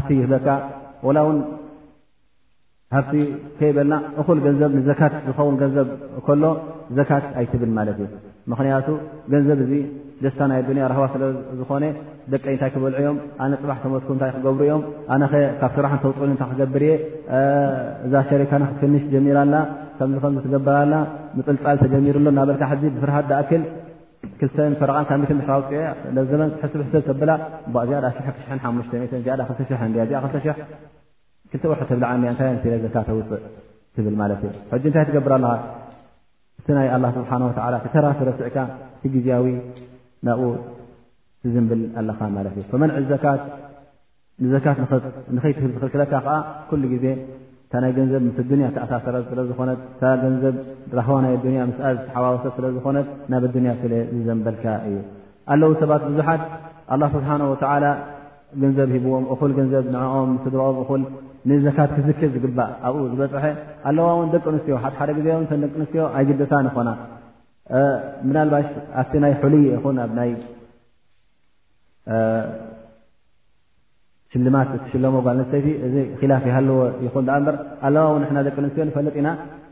ፍ 0.03 0.05
ይበካ 0.15 0.57
ዝን 7.97 8.07
ሎ 8.55 9.27
ብል 9.49 9.71
ደስታ 10.23 10.41
ናይ 10.49 10.59
ዱንያ 10.67 10.83
ራህዋ 10.91 11.03
ስለ 11.13 11.23
ዝኾነ 11.59 11.83
ደቀይ 12.33 12.53
እንታይ 12.55 12.69
ክበልዑ 12.73 12.99
ዮም 13.05 13.17
ኣነ 13.43 13.51
ፅባሕ 13.61 13.77
ተመትኩ 13.83 14.09
እታይ 14.17 14.31
ክገብሩ 14.35 14.61
ዮም 14.69 14.81
ካብ 15.61 15.71
ስራሕተውፅእ 15.77 16.35
ክገብርየ 16.51 16.91
እዛ 18.05 18.13
ሸሪካና 18.29 18.63
ክትፍንሽ 18.71 19.03
ጀሚራ 19.13 19.39
ከ 19.97 20.03
ከ 20.07 20.39
ትገብራና 20.45 20.93
ፅልፃል 21.47 21.77
ተጀሚሩሎ 21.83 22.25
ናበልካ 22.37 22.69
ዚ 22.81 22.83
ብፍርሃ 22.95 23.17
ዳኣክል 23.31 23.63
ክ 24.39 24.49
ፈረ 24.79 24.91
ውፅብሰብብሓሽ 31.71 31.83
ርብዓ 31.93 32.31
ዘ 32.35 32.87
ተውፅእ 33.95 34.91
ታይ 34.95 35.03
ትገብርኣለ 35.09 35.45
እ 36.59 36.73
ይ 36.75 37.11
ስብሓ 37.17 37.33
ተራረሲዕካ 37.95 38.57
ያዊ 39.31 39.45
ናብኡ 40.27 40.49
ትዝምብል 41.43 41.81
ኣለኻ 41.99 42.19
ማለት 42.35 42.53
እዩ 42.59 42.63
ፈመንዒ 42.71 42.91
ንዘካት 44.43 44.77
ንኸይትፍል 45.37 45.69
ዝኽልክለካ 45.73 46.13
ከዓ 46.25 46.29
ኩሉ 46.69 46.83
ግዜ 46.93 47.05
እታ 47.65 47.73
ናይ 47.83 47.91
ገንዘብ 47.97 48.21
ምስ 48.27 48.37
ኣዱንያ 48.43 48.67
ተኣሳሰረ 48.75 49.15
ስለዝኾነት 49.29 49.79
ገንዘብ 50.23 50.55
ራህቦ 50.97 51.17
ናይ 51.25 51.35
ኣያ 51.51 51.63
ምስኣ 51.69 51.83
ዝተሓዋወሰ 51.99 52.45
ስለዝኾነት 52.57 53.07
ናብ 53.33 53.43
ኣዱኒያ 53.49 53.71
ፍብ 53.81 53.93
ዝዘንበልካ 54.17 54.65
እዩ 54.87 54.97
ኣለዉ 55.53 55.71
ሰባት 55.81 56.03
ብዙሓት 56.09 56.43
ኣላ 56.95 57.01
ስብሓና 57.15 57.41
ወዓላ 57.53 57.85
ገንዘብ 58.63 58.89
ሂብዎም 58.97 59.25
እኹል 59.35 59.51
ገንዘብ 59.59 59.85
ንዕኦም 59.95 60.31
ስድረኦም 60.45 60.79
ኹ 60.89 60.99
ንዘካት 61.49 61.91
ክዝከ 61.97 62.21
ዝግባእ 62.35 62.71
ኣብኡ 62.89 63.01
ዝበፅሐ 63.13 63.45
ኣለዋ 63.89 64.07
ውን 64.19 64.29
ደቂ 64.35 64.43
ኣንስትዮ 64.53 64.75
ሓደ 64.83 65.09
ግዜ 65.19 65.27
ደቂ 65.63 65.67
ኣንስትዮ 65.75 66.03
ኣይግደታ 66.17 66.53
ንኮና 66.67 66.89
ምናልባሽ 68.27 68.67
ኣብቲ 69.01 69.13
ናይ 69.23 69.33
ሑሉይ 69.43 69.61
ይኹን 69.73 69.97
ኣብ 70.05 70.11
ናይ 70.19 70.31
ሽልማት 74.33 74.69
ሽለሞ 74.91 75.15
ጓል 75.25 75.39
ተይ 75.51 75.63
እዚ 75.87 75.95
ክላፍ 76.19 76.43
ይሃለዎ 76.49 76.77
ይኹን 77.05 77.25
በር 77.45 77.55
ኣለዋ 77.87 78.05
ው 78.13 78.15
ና 78.37 78.41
ደቂ 78.47 78.55
ኣንስትዮ 78.63 78.83
ንፈለጥ 78.89 79.15
ኢና 79.21 79.29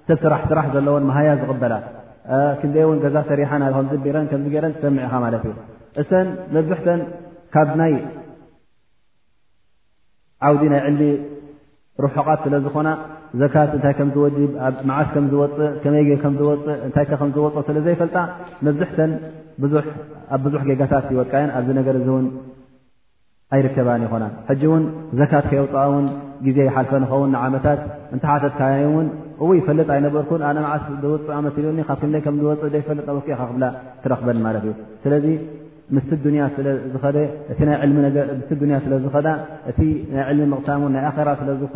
ሰብ 0.08 0.18
ስራሕስራሕ 0.24 0.66
ዘለዎን 0.76 1.06
መሃያ 1.10 1.32
ዝቕበላ 1.42 1.74
ክንደ 2.60 2.76
እውን 2.86 2.98
ገዛ 3.04 3.16
ሰሪሓን 3.30 3.62
ከ 3.92 4.06
ረን 4.16 4.26
ከ 4.32 4.36
ገረን 4.56 4.74
ሰምዒ 4.82 5.02
ኢኻ 5.08 5.14
ማለት 5.26 5.44
እዩ 5.50 5.56
እሰን 6.02 6.28
መዝሕተን 6.56 7.02
ካብ 7.54 7.70
ናይ 7.82 7.94
ዓውዲ 10.48 10.64
ናይ 10.74 10.82
ዕልሚ 10.90 11.02
ሩሑቓት 12.04 12.40
ስለ 12.46 12.56
ዝኮና 12.66 12.88
ካ 13.52 13.56
ታ 13.84 13.90
ዝዓስ 14.14 15.54
ዝፅእይዝፅእታዝ 15.84 17.78
ዘይፈልጣ 17.86 18.16
መብዝሕተ 18.64 20.96
ዙ 21.10 21.14
ወቃኣ 21.22 21.44
ኣይርከባ 23.56 23.88
ይኾና 24.02 24.26
ዘካት 25.20 25.46
ከየውፅ 25.52 25.74
ዜ 26.58 26.60
ሓልፈ 26.76 26.92
ኸውን 27.12 27.32
ዓታት 27.42 27.80
እሓተት 28.18 28.54
ካው 28.60 28.96
እ 29.02 29.04
ይፈጥ 29.62 29.90
ኣይነበርኩ 29.96 30.30
ዓስ 30.74 30.84
ዝፅ 31.02 31.28
ክዝፅ 31.56 31.88
ፈጥ 32.88 33.02
ረክበ 34.14 34.28
እዩ 34.62 34.68
ዝእ 35.04 35.30
ሚ 35.94 35.98
ምቕ 36.24 36.32
ናይ 36.32 36.50
ስዝኾ 41.40 41.76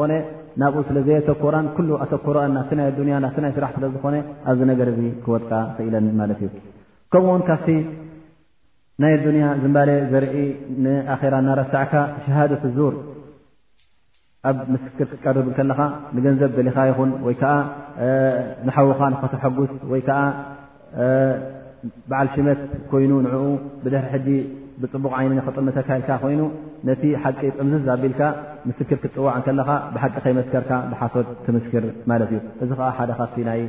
ናብኡ 0.62 0.82
ስለዘየ 0.90 1.16
ኣተኮራን 1.22 1.66
ኩሉ 1.78 1.90
ኣተኮሮን 2.04 2.52
ናፍ 2.58 2.70
ይ 2.76 2.80
ኣያ 3.10 3.18
ናፍ 3.26 3.36
ናይ 3.44 3.52
ስራሕ 3.56 3.70
ስለዝኮነ 3.78 4.16
ኣብዚ 4.50 4.60
ነገር 4.72 4.90
ክወጥካ 5.24 5.52
ክኢለን 5.78 6.06
ማለት 6.20 6.40
እዩ 6.46 6.50
ከምኡውን 7.14 7.42
ካብቲ 7.50 7.68
ናይ 9.04 9.14
ኣዱንያ 9.18 9.48
ዝምባለ 9.64 9.90
ዘርኢ 10.12 10.36
ንኣራ 10.84 11.34
ናረሳዕካ 11.48 11.94
ሸሃደት 12.26 12.64
ዙር 12.78 12.94
ኣብ 14.52 14.58
ምስክር 14.74 15.08
ክቀርብ 15.14 15.48
ከለካ 15.58 15.82
ንገንዘብ 16.16 16.52
በሊካ 16.58 16.78
ይኹን 16.92 17.12
ወይከዓ 17.28 17.54
ንሓዉካ 18.68 19.02
ንኸተሓጉስ 19.14 19.72
ወይከዓ 19.94 20.20
በዓል 22.10 22.28
ሽመት 22.36 22.62
ኮይኑ 22.92 23.12
ንኡ 23.26 23.36
ብድሕሪ 23.84 24.10
ሕጂ 24.14 24.28
ብፅቡቅ 24.82 25.12
ዓይነ 25.20 25.32
ክጥምተካ 25.48 25.90
ኢልካ 25.98 26.10
ኮይኑ 26.24 26.42
ነቲ 26.88 27.04
ሓቂ 27.24 27.40
ምዚዛቢልካ 27.72 28.22
ምስክር 28.70 28.98
ክትፅዋዕ 29.04 29.36
ከለካ 29.46 29.70
ብሓቂ 29.94 30.16
ከይመስከርካ 30.26 30.72
ብሓሶት 30.92 31.28
ትምስክር 31.46 31.84
ማለት 32.10 32.30
እዩ 32.34 32.40
እዚ 32.64 32.70
ከዓ 32.80 32.90
ሓደ 33.00 33.12
ካፍቲ 33.20 33.38
ናይ 33.50 33.62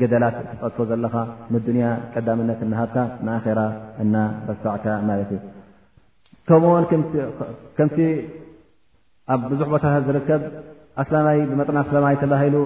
ገደላት 0.00 0.36
ትጠጥፎ 0.48 0.78
ዘለካ 0.90 1.14
ንዱንያ 1.54 1.86
ቀዳምነት 2.14 2.60
እነሃብካ 2.66 2.96
ንኣራ 3.26 3.60
እናረሳዕካ 4.04 4.86
ማለት 5.10 5.30
እዩ 5.36 5.40
እቶምውን 6.44 6.84
ከምቲ 7.76 7.98
ኣብ 9.34 9.40
ብዙሕ 9.52 9.66
ቦታታት 9.74 10.02
ዝርከብ 10.08 10.42
ኣስላላይ 11.02 11.38
ብመጥና 11.50 11.78
ስለማይ 11.88 12.14
ተባሂሉ 12.22 12.56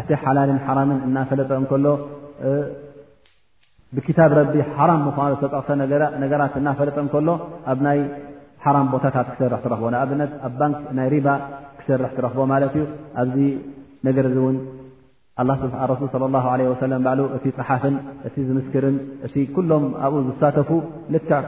እቲ 0.00 0.10
ሓላልን 0.22 0.58
ሓራምን 0.66 0.98
እናፈለጠ 1.06 1.50
እከሎ 1.66 1.86
ብክታብ 3.96 4.32
ረቢ 4.38 4.54
ሓራም 4.74 5.00
ምዃ 5.06 5.16
ዝተፃቅሰ 5.36 5.68
ነገራት 6.24 6.52
እናፈለጠ 6.60 6.96
እከሎ 7.06 7.28
ኣይ 7.92 8.00
ሓራም 8.64 8.86
ቦታታት 8.92 9.26
ክሰርሕ 9.34 9.58
ትረኽቦ 9.64 9.84
ኣብነት 10.02 10.32
ኣብ 10.46 10.52
ባንክ 10.60 10.76
ናይ 10.96 11.08
ሪባ 11.14 11.28
ክሰርሕ 11.80 12.10
ትረኽቦ 12.16 12.40
ማለት 12.52 12.72
እዩ 12.76 12.84
ኣብዚ 13.22 13.36
ነገር 14.06 14.26
እውን 14.38 14.56
ሱ 16.00 16.04
እ 17.36 17.50
ፀሓፍን 17.58 17.94
እቲ 18.28 18.36
ዝምስክርን 18.48 18.96
እ 19.28 19.44
ኩሎም 19.56 19.84
ኣብኡ 20.06 20.18
ዝሳተፉ 20.28 20.68
ልክዕ 21.16 21.44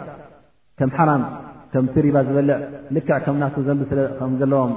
ም 0.89 0.91
ሓራ 0.99 1.11
ም 1.23 1.87
ሪባ 2.07 2.17
ዝበልዕ 2.29 2.57
ልክዕ 2.97 3.17
ከም 3.27 3.37
ዘዘለዎም 3.67 4.73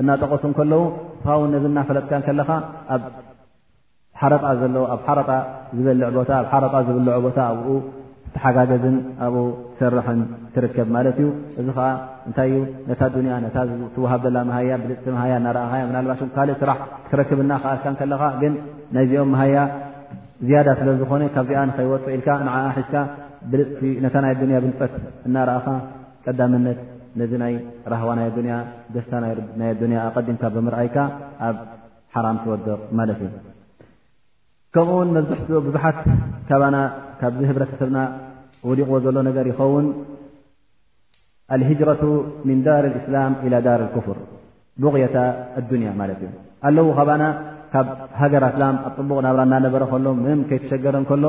እናጠቀሱ 0.00 0.44
ከለዉ 0.58 0.80
ውን 1.40 1.50
ነዚ 1.54 1.64
ናፈለጥካ 1.78 2.12
ከለካ 2.26 2.50
ኣብ 2.94 3.02
ሓረ 4.20 4.34
ኣብ 4.52 5.00
ሓ 5.06 5.08
ዝበል 5.76 6.00
ታ 6.30 6.74
ዝብል 6.88 7.08
ቦታ 7.26 7.38
ኣብ 7.54 7.66
ተሓጋገዝን 8.36 8.96
ኣ 9.26 9.28
ሰር 9.80 9.94
ትርከብ 10.54 10.88
ማለት 10.96 11.16
እዩ 11.22 11.28
እዚ 11.60 11.66
ከዓ 11.76 11.86
እንታይ 12.28 12.48
እዩ 12.54 12.58
ነታ 12.88 13.04
ያ 13.30 13.36
ትዋሃብ 13.96 14.20
ዘላ 14.26 14.36
ሃያ 14.56 14.72
ብልፅቲ 14.82 15.06
ሃያ 15.22 15.34
እናእ 15.40 15.86
ናልባሽ 15.94 16.20
ካእ 16.36 16.50
ስራሕ 16.62 16.78
ክረክብና 17.10 17.52
ካኣልካ 17.62 17.84
ከለካ 18.00 18.22
ግን 18.42 18.52
ናይዚኦም 18.96 19.30
መሃያ 19.34 19.56
ዝያዳ 20.48 20.68
ስለዝኾነ 20.80 21.22
ካብዚኣ 21.36 21.62
ንኸይወፁ 21.70 22.06
ኢልካ 22.16 22.28
ንዓ 22.48 22.54
ሒዝካ 22.76 22.94
ብልፅታ 23.52 24.14
ናይ 24.26 24.34
ዱያ 24.40 24.58
ብልፀት 24.64 24.94
እናእኻ 25.28 25.66
ቀዳምነት 26.24 26.80
ነዚ 27.20 27.32
ናይ 27.42 27.54
ራህዋ 27.92 28.10
ደስታ 28.94 29.12
ናይ 29.22 29.32
ኣያ 29.68 30.00
ኣቀዲምካ 30.10 30.42
ብምርኣይካ 30.56 30.96
ኣብ 31.46 31.56
ሓራም 32.14 32.36
ትወድቕ 32.42 32.68
ማለት 32.98 33.20
እዩ 33.26 33.30
ከምኡውን 34.74 35.08
መብዛሕትኡ 35.16 35.58
ብዙሓት 35.68 35.98
ካ 36.48 36.52
ካብዚ 37.20 37.40
ህብረተሰብና 37.50 37.98
ውዲቕዎ 38.68 38.98
ዘሎ 39.06 39.16
ነገር 39.30 39.44
ይኸውን 39.52 39.86
ልሂጅረة 41.60 42.02
ምን 42.48 42.58
ዳር 42.66 42.84
እስላም 43.00 43.32
ዳር 43.66 43.80
ፍር 44.06 44.18
ቡغ 44.84 44.94
ኣዱንያ 45.60 45.88
ማት 46.00 46.10
እዩ 46.14 46.30
ኣለዉ 46.68 46.86
ካባና 46.98 47.22
ካብ 47.72 47.86
ሃገር 48.20 48.44
ኣስላም 48.50 48.76
ኣብቡቅ 48.88 49.18
ናብራ 49.26 49.40
እናነበረ 49.48 49.82
ከሎ 49.92 50.06
ም 50.24 50.38
ከይተሸገረን 50.50 51.04
ከሎ 51.10 51.24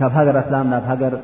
ካብ 0.00 0.10
ሃገር 0.18 0.36
ኣስላም 0.42 0.66
ናብ 0.72 0.84
ሃገር 0.90 1.14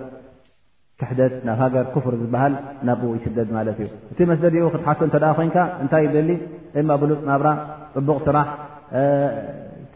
ክሕደት 1.00 1.34
ናብ 1.48 1.56
ሃገር 1.64 1.84
ፍር 2.04 2.14
ዝበሃል 2.22 2.54
ናብ 2.88 3.00
ይስደድ 3.18 3.48
ማለት 3.58 3.78
እዩ 3.84 3.88
እቲ 4.12 4.18
መስደድ 4.30 4.56
ኡ 4.66 4.68
ክትሓት 4.74 5.00
እተ 5.08 5.24
ኮንካ 5.38 5.56
እንታይ 5.84 6.04
እዩደሊ 6.06 6.30
እ 6.80 6.84
ብፅ 7.02 7.22
ናብራ 7.30 7.48
ቡቕ 8.10 8.18
ስራሕ 8.28 8.46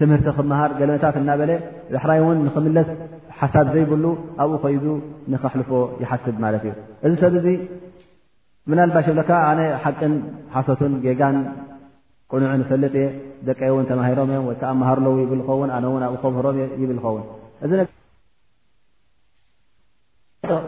ትምህርቲ 0.01 0.29
ክመሃር 0.39 0.71
ገለመታት 0.81 1.17
እናበለ 1.23 1.51
ብሕራይ 1.93 2.21
እን 2.33 2.39
ንክምለስ 2.49 2.89
ሓሳብ 3.41 3.67
ዘይብሉ 3.75 4.05
ኣብኡ 4.43 4.53
ኮይ 4.65 4.75
ንክሕልፎ 5.33 5.71
ይሓስብ 6.03 6.37
ማለት 6.45 6.63
እዩ 6.69 6.73
እዚ 7.07 7.13
ሰብ 7.23 7.35
እዚ 7.41 7.47
ምናልባሽ 8.71 9.07
ብለካ 9.13 9.31
ኣነ 9.51 9.61
ሓቅን 9.83 10.13
ሓሶትን 10.55 10.93
ጌጋን 11.05 11.37
ቁንዑ 12.31 12.45
ንፈልጥ 12.61 12.95
እየ 13.01 13.07
ደቀውን 13.49 13.85
ተማሂሮም 13.91 14.31
እዮ 14.35 14.41
ወይከዓ 14.49 14.71
ማሃርለው 14.81 15.15
ይብልዝኸውን 15.23 15.71
ኣነ 15.77 15.85
ውን 15.93 16.05
ብኡ 16.15 16.23
ከምህሮም 16.23 16.57
እ 16.65 16.79
ይብል 16.83 16.99
ዝኸውን 17.05 17.23
እ 20.49 20.59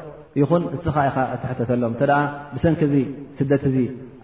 ይኹን 0.43 0.63
እስኻ 0.77 0.97
ኢ 1.09 1.11
እትሕተተሎም 1.35 1.93
እተ 1.99 2.03
ብሰንኪ 2.55 2.81
ዚ 2.93 2.97
ስደት 3.39 3.65
እዚ 3.71 3.77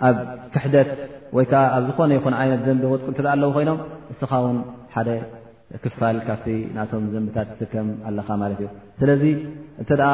ኣብ 0.09 0.16
ክሕደት 0.55 0.90
ወይከዓ 1.38 1.62
ኣብ 1.76 1.84
ዝኾነ 1.88 2.11
ይን 2.18 2.36
ዓይነት 2.42 2.62
ዘንቢ 2.68 2.84
እተ 3.12 3.18
ኣለው 3.34 3.51
ኮይኖም 3.57 3.78
እስኻ 4.14 4.32
ውን 4.44 4.59
ሓደ 4.94 5.09
ክፋል 5.84 6.16
ካብቲ 6.26 6.46
ናቶም 6.76 7.04
ዘንብታት 7.12 7.48
ትስከም 7.58 7.88
ኣለኻ 8.08 8.28
ማለት 8.42 8.58
እዩ 8.62 8.68
ስለዚ 9.00 9.22
እንተ 9.82 9.90
ደኣ 10.00 10.10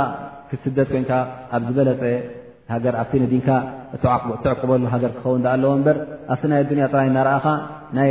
ክስደት 0.51 0.89
ኮይንካ 0.95 1.13
ኣብ 1.57 1.63
ዝበለፀ 1.67 2.03
ሃገኣብቲ 2.73 3.13
ንዲንካ 3.25 3.49
ትዕቅበሉ 4.45 4.83
ሃገር 4.95 5.11
ክኸውን 5.17 5.45
ኣለዎ 5.55 5.71
እምበር 5.79 5.97
ኣብቲ 6.33 6.43
ናይ 6.53 6.63
ዱንያ 6.71 6.85
ጥራይ 6.93 7.09
እናርኣኻ 7.11 7.47
ናይ 7.99 8.11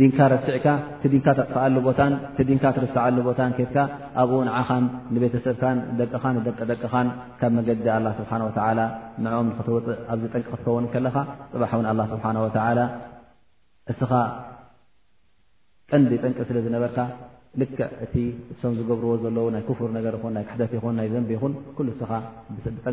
ዲንካ 0.00 0.18
ረሲዕካ 0.32 0.66
እቲ 0.96 1.04
ዲንካ 1.12 1.26
ተጥፍኣሉ 1.38 1.74
ቦታን 1.88 2.12
እቲንካ 2.42 2.64
ትርስዓሉ 2.76 3.16
ቦታን 3.26 3.50
ኬትካ 3.56 3.76
ኣብኡ 4.20 4.38
ንዓኻን 4.48 4.84
ንቤተሰብካን 5.14 5.78
ደቅኻን 6.00 6.36
ደቂደቅኻን 6.46 7.08
ካብ 7.40 7.52
መገዲ 7.58 7.86
ላ 8.06 8.10
ስብሓን 8.20 8.42
ወላ 8.46 8.80
ንኦኦም 9.24 9.46
ንኽትውፅእ 9.50 9.98
ኣብዚ 10.14 10.24
ጥንቂ 10.32 10.44
ክትከውን 10.50 10.86
ከለኻ 10.94 11.16
ፅባሕ 11.52 11.72
እውን 11.78 11.86
ኣላ 11.92 12.00
ስብሓን 12.14 12.38
ወላ 12.46 12.80
እስኻ 13.94 14.10
ቀንዲ 15.92 16.10
ጠንቂ 16.24 16.38
ስለ 16.48 16.58
ዝነበርካ 16.66 16.98
ልክዕ 17.60 17.80
እቲ 18.04 18.14
እሰም 18.52 18.72
ዝገብርዎ 18.78 19.10
ዘለው 19.24 19.46
ናይ 19.54 19.62
ክፉር 19.66 19.90
ነገር 19.96 20.14
ይኹን 20.18 20.32
ናይ 20.36 20.44
ክሕተት 20.48 20.72
ይኹን 20.76 20.94
ናይ 20.98 21.08
ዘንብ 21.14 21.28
ይኹን 21.34 21.52
ኩሉ 21.76 21.88
ስኻ 22.00 22.12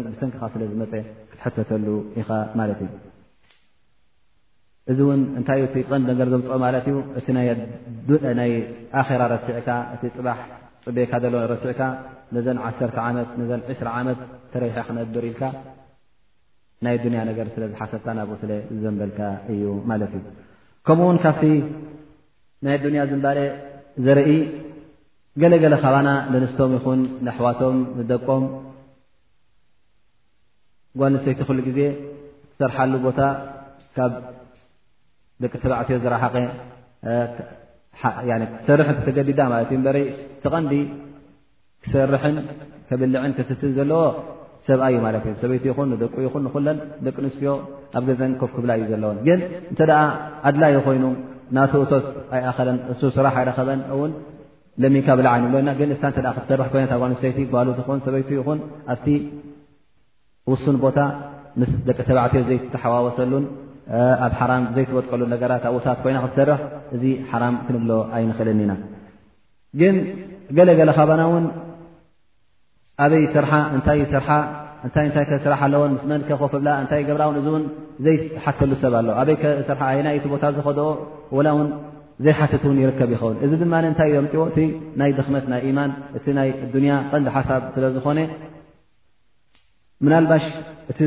ብሰንቅካ 0.07 0.41
ስለ 0.53 0.61
ዝመፀ 0.71 0.91
ክትሐተተሉ 1.29 1.87
ኢኻ 2.21 2.29
ማለት 2.59 2.79
እዩ 2.87 2.91
እዚ 4.91 4.99
እውንእንታይዩ 5.05 5.63
እ 5.71 5.83
ቀንዲ 5.89 6.05
ነገር 6.11 6.27
ዘምፅኦ 6.33 6.55
ማለት 6.65 6.85
እዩ 6.91 6.97
እቲ 7.19 7.27
ናይ 8.39 8.51
ኣራ 9.01 9.31
ሲዕካ 9.45 9.69
እቲ 9.95 10.03
ፅባሕ 10.17 10.39
ፅበካ 10.85 11.11
ዘሎ 11.25 11.35
ረሲዕካ 11.53 11.81
ነዘን 12.35 12.57
ዓ 12.67 12.71
ዓመት 13.07 13.31
ነዘን 13.41 13.61
20 13.71 13.91
ዓመት 13.99 14.19
ተረሓ 14.51 14.75
ክነብር 14.89 15.25
ኢልካ 15.31 15.43
ናይ 16.85 16.95
ዱንያ 17.05 17.21
ነገር 17.29 17.47
ስለ 17.55 17.63
ዝሓሰብካ 17.73 18.07
ናብኡ 18.19 18.35
ስለ 18.43 18.51
ዝዘንበልካ 18.73 19.19
እዩ 19.53 19.63
ማለት 19.91 20.13
እዩከምኡውን 20.19 21.17
ካብ 21.25 21.41
ናይ 22.65 22.75
ዱንያ 22.83 23.01
ዝምባለ 23.11 23.37
ዘርኢ 24.05 24.31
ገለገለ 25.41 25.75
ካባና 25.83 26.09
ንንስቶም 26.31 26.71
ይኹን 26.77 26.99
ንኣሕዋቶም 27.25 27.77
ንደቆም 27.99 28.43
ጓልሰይቲ 31.01 31.39
ኽሉ 31.47 31.59
ግዜ 31.67 31.79
ክሰርሓሉ 32.51 32.93
ቦታ 33.05 33.19
ካብ 33.97 34.11
ደቂ 35.43 35.53
ተባዕትዮ 35.63 35.97
ዝረሓኸ 36.03 36.35
ክሰርሕ 38.59 38.87
ተተገዲዳ 38.97 39.39
ማለት 39.53 39.71
እዩ 39.73 39.79
በሪ 39.87 39.97
ተቐንዲ 40.43 40.75
ክሰርሕን 41.85 42.35
ከብልዕን 42.89 43.33
ከስትል 43.39 43.71
ዘለዎ 43.79 44.03
ሰብኣእዩ 44.69 44.97
ማለት 45.07 45.23
እዩ 45.29 45.35
ሰበይቲ 45.43 45.65
ይኹን 45.71 45.87
ንደቁ 45.95 46.13
ይኹን 46.27 46.43
ንኩለን 46.49 46.77
ደቂ 47.05 47.15
ኣንስትዮ 47.25 47.53
ኣብ 47.97 48.03
ገዘን 48.11 48.33
ኮፍ 48.41 48.51
ክብላ 48.57 48.71
እዩ 48.79 48.85
ዘለዎን 48.93 49.19
ግን 49.29 49.39
እንተ 49.71 49.79
ደኣ 49.91 50.01
ኣድላይዩ 50.49 50.77
ኮይኑ 50.87 51.03
ናተ 51.55 51.71
ቶት 51.91 52.05
ኣይኣኸለን 52.35 52.77
እሱ 52.91 53.01
ስራሕ 53.15 53.33
ኣይረኸበን 53.39 53.79
ውን 53.99 54.11
ለሚካ 54.83 55.07
ብላዕ 55.19 55.33
ይንብሎ 55.39 55.55
ኢና 55.61 55.69
ግ 55.79 55.89
እሳ 55.95 56.03
እተ 56.11 56.17
ክትሰርይይቲ 56.35 57.47
ሰበይቱ 58.05 58.29
ይኹን 58.39 58.59
ኣብቲ 58.93 59.07
ውሱን 60.51 60.77
ቦታ 60.83 60.99
ምስ 61.61 61.71
ደቂ 61.87 61.97
ሰባዕትዮ 62.09 62.41
ዘይተሓዋወሰሉን 62.49 63.43
ኣብ 64.25 64.33
ሓራም 64.39 64.63
ዘይትበጥቀሉ 64.75 65.21
ነገራት 65.33 65.63
ኣብ 65.69 65.75
ውታት 65.77 65.99
ኮይና 66.03 66.17
ክትሰርሕ 66.25 66.59
እዚ 66.97 67.03
ሓራም 67.31 67.55
ክንብሎ 67.67 67.91
ኣይንክእልኒ 68.17 68.59
ኢና 68.65 68.73
ግን 69.81 69.95
ገለገለ 70.57 70.89
ካባና 70.99 71.21
እውን 71.29 71.45
ኣበይ 73.05 73.23
ስር 73.35 73.45
እንታይ 73.75 74.01
ስርሓ 74.13 74.29
እንታይ 74.85 75.05
እንታይ 75.07 75.25
ከስራሕ 75.29 75.59
ኣለዎን 75.65 75.91
ምስመል 75.95 76.21
ኮፍብላ 76.41 76.69
እንታይ 76.81 77.01
ገብራውን 77.09 77.35
እዚ 77.39 77.47
እውን 77.51 77.63
ዘይሓከሉ 78.05 78.71
ሰብ 78.83 78.93
ኣለ 78.99 79.09
ኣበይ 79.21 79.35
ከስራሓ 79.41 79.89
ይና 79.97 80.07
እቲ 80.17 80.25
ቦታ 80.33 80.43
ዝኸድኦ 80.55 80.87
ላ 81.47 81.49
ውን 81.57 81.67
ዘይሓትት 82.25 82.63
ውን 82.69 82.79
ይርከብ 82.83 83.11
ይኸውን 83.15 83.37
እዚ 83.45 83.51
ድማ 83.61 83.73
እንታይ 83.91 84.09
እዮም 84.13 84.25
ዎእቲ 84.41 84.57
ናይ 84.99 85.11
ደኽመት 85.19 85.45
ናይ 85.51 85.61
ኢማን 85.71 85.91
እቲ 86.17 86.25
ናይ 86.39 86.49
ዱንያ 86.73 86.93
ቀንዲ 87.11 87.27
ሓሳብ 87.35 87.61
ስለ 87.75 87.85
ዝኾነ 87.97 88.19
ምናልባሽ 90.05 90.45
እቲ 90.93 90.99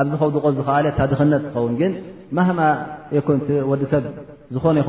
ኣብ 0.00 0.06
ዝኸዱቆ 0.14 0.44
ዝከለ 0.58 0.86
እታ 0.94 1.00
ድኽነት 1.12 1.42
ይኸውን 1.48 1.74
ግን 1.82 1.92
ማህማ 2.38 2.60
ይኩን 3.18 3.40
ወዲሰብ 3.72 4.04
ዝኾነ 4.54 4.76
ይኹ 4.82 4.88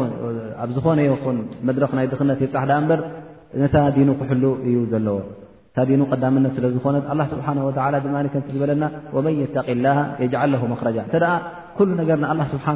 ኣብ 0.64 0.70
ዝኾነ 0.80 1.00
ኹን 1.24 1.38
መድረክ 1.68 1.92
ናይ 2.00 2.08
ድኽነት 2.14 2.40
ይብፃሕ 2.46 2.66
ዳ 2.72 2.82
እበር 2.84 3.00
ነታ 3.64 3.76
ዲኑ 3.96 4.10
ክሕሉ 4.20 4.44
እዩ 4.70 4.78
ዘለዎ 4.92 5.18
ታዲኑ 5.78 6.00
ቅዳምነት 6.14 6.52
ስለዝኾነ 6.58 6.98
ስብሓ 7.34 7.48
ድ 7.76 8.28
ከዝበለና 8.34 8.86
ወመን 9.16 9.38
ተ 9.56 9.60
ላ 9.86 9.90
የ 10.24 10.30
መክረጃ 10.74 10.98
እተ 11.10 11.16
ኩሉ 11.78 11.90
ነገር 12.02 12.18
ን 12.24 12.42
ስብሓ 12.54 12.68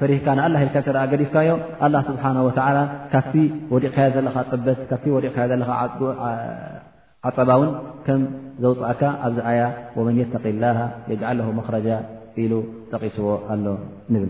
ፈሪካ 0.00 0.26
ል 0.54 0.56
ተ 0.74 0.78
ገዲፍካዮ 1.12 1.50
ስብ 2.08 2.16
ካ 5.36 5.46
ዘለ 5.52 5.64
ዓፀባውን 7.28 7.70
ከም 8.06 8.20
ዘውፅእካ 8.62 9.02
ኣብዚ 9.26 9.38
ኣያ 9.50 9.60
ወመን 9.98 10.18
ተ 10.34 10.52
ላ 10.64 10.68
የል 11.12 11.40
መክረጃ 11.60 11.86
ኢሉ 12.42 12.52
ጠቂስዎ 12.92 13.28
ኣሎ 13.52 13.64
ንብል 14.14 14.28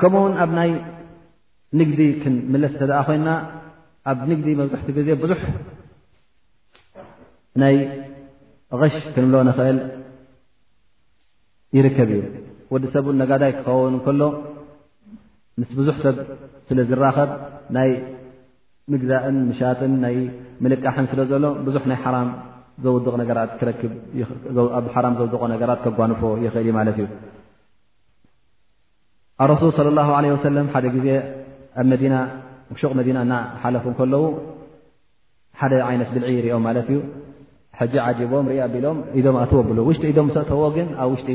ከምኡውን 0.00 0.34
ኣብ 0.44 0.50
ናይ 0.58 0.70
ንግዲ 1.80 2.00
ክንምለስ 2.22 2.74
ተ 2.80 2.82
ኮይና 3.08 3.28
ኣብ 4.10 4.18
ንግዲ 4.30 4.48
መብዛሕቲ 4.58 4.88
ግዜ 4.96 5.08
ብዙሕ 5.22 5.40
ናይ 7.60 7.74
غሽ 8.80 8.94
ክንብሎ 9.14 9.36
ንኽእል 9.48 9.78
ይርከብ 11.76 12.10
እዩ 12.16 12.20
ወዲ 12.74 12.84
ሰብ 12.94 13.06
ነጋዳይ 13.22 13.52
ክኸውን 13.58 13.94
እከሎ 13.98 14.20
ምስ 15.60 15.70
ብዙሕ 15.78 15.96
ሰብ 16.04 16.16
ስለ 16.68 16.78
ዝራኸብ 16.90 17.30
ናይ 17.78 17.90
ምግዛእን 18.92 19.36
ምሻጥን 19.48 19.92
ናይ 20.04 20.16
ምልቃሕን 20.62 21.06
ስለ 21.12 21.20
ዘሎ 21.32 21.44
ብዙሕ 21.68 21.82
ናይ 21.90 21.98
ክክ 21.98 22.06
ኣብ 24.78 24.86
ሓራም 24.94 25.14
ዘውድቆ 25.22 25.42
ነገራት 25.54 25.78
ከጓንፎ 25.84 26.20
ይኽእል 26.44 26.64
እዩማለት 26.64 26.96
እዩ 27.02 27.08
ኣረሱል 29.44 29.86
ለ 29.86 30.00
ላ 30.00 30.20
ለ 30.24 30.36
ሰለም 30.50 30.66
ሓደ 30.74 30.86
ግዜ 30.96 31.08
ኣብ 31.80 31.86
መዲና 31.92 32.14
ቕ 32.78 32.92
መዲና 32.98 33.34
ሓለፉ 33.62 33.84
ከለዉ 33.98 34.22
ሓደ 35.60 35.72
ይነት 35.94 36.10
ብልዒ 36.14 36.32
ሪኦም 36.46 36.62
ማት 36.68 36.88
ዩ 36.94 36.98
ጂ 38.18 38.26
ቦም 38.32 38.46
ኣቢሎም 38.66 38.98
ኢም 39.20 39.36
ኣወብሉሽጢ 39.42 40.06
ም 40.26 40.28
ሰእተዎ 40.36 40.62
ግ 40.76 40.78
ኣብ 41.02 41.08
ውሽጢ 41.12 41.28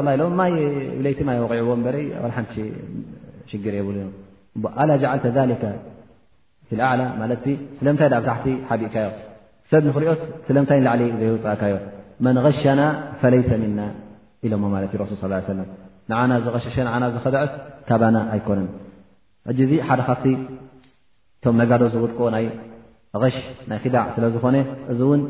ብይቲ 1.06 1.18
ቂዎ 1.30 1.74
ሓ 2.36 2.42
ሽር 3.50 3.74
የብሉ 3.82 3.96
ስለምታይ 7.78 8.12
ብ 8.12 8.14
ሕቲ 8.34 8.46
ሓቢእካዮ 8.68 9.08
ሰብ 9.72 9.82
ንክሪኦት 9.88 10.20
ስለምታይ 10.46 10.78
ላዕሊ 10.86 11.02
ዘይወፃእካዮ 11.20 11.74
መን 12.24 12.36
غሸና 12.46 12.80
ፈለይሰ 13.20 13.50
ምና 13.62 13.80
ኢሎ 14.46 14.52
ማት 14.62 14.94
እሱል 15.14 15.32
ንና 16.10 16.30
ዝሸሸ 16.44 16.76
ና 16.86 16.92
ዝኸድዐ 17.14 17.40
ካባና 17.88 18.16
ኣይኮነን 18.34 18.68
ሕ 19.72 19.78
ሓደ 19.88 20.00
ካፍ 20.08 20.22
እቶ 21.38 21.44
ነጋዶ 21.60 21.82
ዝውጥቀ 21.94 22.18
ናይ 22.34 22.44
ሽ 23.34 23.42
ናይ 23.70 23.78
ክዳዕ 23.84 24.04
ስለ 24.16 24.24
ዝኾነ 24.34 24.56
እዚ 24.92 25.00
እውን 25.06 25.20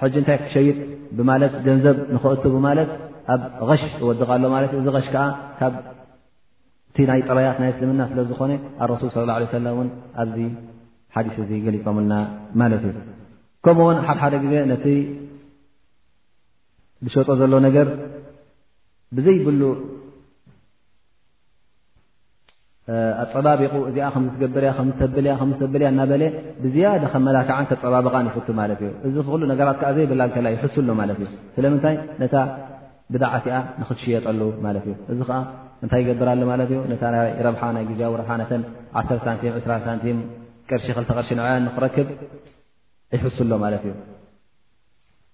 ሕ 0.00 0.10
እንታይ 0.20 0.38
ክሸይጥ 0.44 0.76
ብማት 1.18 1.54
ገንዘብ 1.66 1.96
ንኽእቱ 2.14 2.44
ማት 2.66 2.90
ኣብ 3.34 3.70
ሽ 3.82 3.90
እወድቀ 4.02 4.30
ሎ 4.44 4.50
እዚ 4.82 4.86
ሽ 5.06 5.08
ከዓ 5.14 5.24
ካቲ 5.60 6.96
ናይ 7.10 7.20
ጥበያት 7.28 7.56
ናይ 7.62 7.70
እስልምና 7.74 8.02
ስለ 8.12 8.18
ዝኾነ 8.32 8.50
ኣሱል 8.86 9.30
ه 9.76 9.84
ኣብዚ 10.22 10.38
ሓዲ 11.16 11.26
እ 11.58 11.62
ገሊፆምልና 11.66 12.14
ማት 12.62 12.72
እዩ 12.78 12.84
ከምኡውን 13.64 13.98
ሓደሓደ 14.08 14.34
ዜ 14.84 14.88
ዝሸጦ 17.06 17.28
ዘሎ 17.40 17.52
ነገር 17.66 17.86
ብዘይብሉ 19.16 19.62
ኣፀባቢቑ 23.22 23.72
እዚኣ 23.88 24.06
ከምዝትገብርያ 24.14 24.70
ከምዝተብልያ 24.78 25.32
ዝተብልያ 25.50 25.86
እናበለ 25.92 26.22
ብዝያደ 26.64 27.04
ከመላክዓን 27.12 27.66
ከፀባብቓን 27.70 28.26
ይፍቱ 28.30 28.48
ማለት 28.60 28.80
እዩ 28.86 28.90
እዚ 29.08 29.16
ሉ 29.42 29.50
ነገራት 29.52 29.76
ከዓ 29.80 29.90
ዘይብላ 29.96 30.22
ከላ 30.34 30.46
ይሕሱሎ 30.56 30.88
ማለት 31.00 31.16
እዩ 31.26 31.30
ስለምንታይ 31.56 31.96
ነታ 32.22 32.34
ብዳዕቲኣ 33.14 33.56
ንክትሽየጠሉ 33.82 34.40
ማለት 34.66 34.84
እዩ 34.90 34.94
እዚ 35.14 35.18
ከዓ 35.30 35.38
እንታይ 35.84 36.00
ይገብራሉ 36.04 36.42
ማለት 36.52 36.68
እዩ 36.74 36.80
ነታ 36.92 37.02
ረብሓ 37.46 37.62
ናይ 37.76 37.84
ግዜያዊ 37.90 38.12
ረሓ 38.22 38.30
ነተን 38.42 38.62
1 39.04 39.10
ሳንቲም 39.26 39.54
2 39.66 39.84
ሳንቲም 39.88 40.20
ቅርሺ 40.70 40.86
ክተ 40.98 41.10
ቀርሺ 41.18 41.30
ንያን 41.38 41.64
ንክረክብ 41.68 42.08
ይሕስሎ 43.16 43.50
ማለት 43.64 43.82
እዩ 43.88 43.94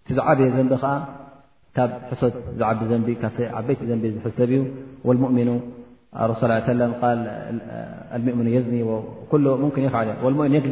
ትዛዓበየ 0.09 0.49
ዘንቢ 0.57 0.73
ከዓ 0.85 0.93
ካብ 1.77 1.91
ሕሶት 2.11 2.35
ዝ 2.59 2.61
ዓበይቲ 3.59 3.81
ዘን 3.91 4.01
ዝሰብ 4.25 4.51
ዩ 4.55 4.59
ؤ 5.09 5.17
ؤ 5.19 5.31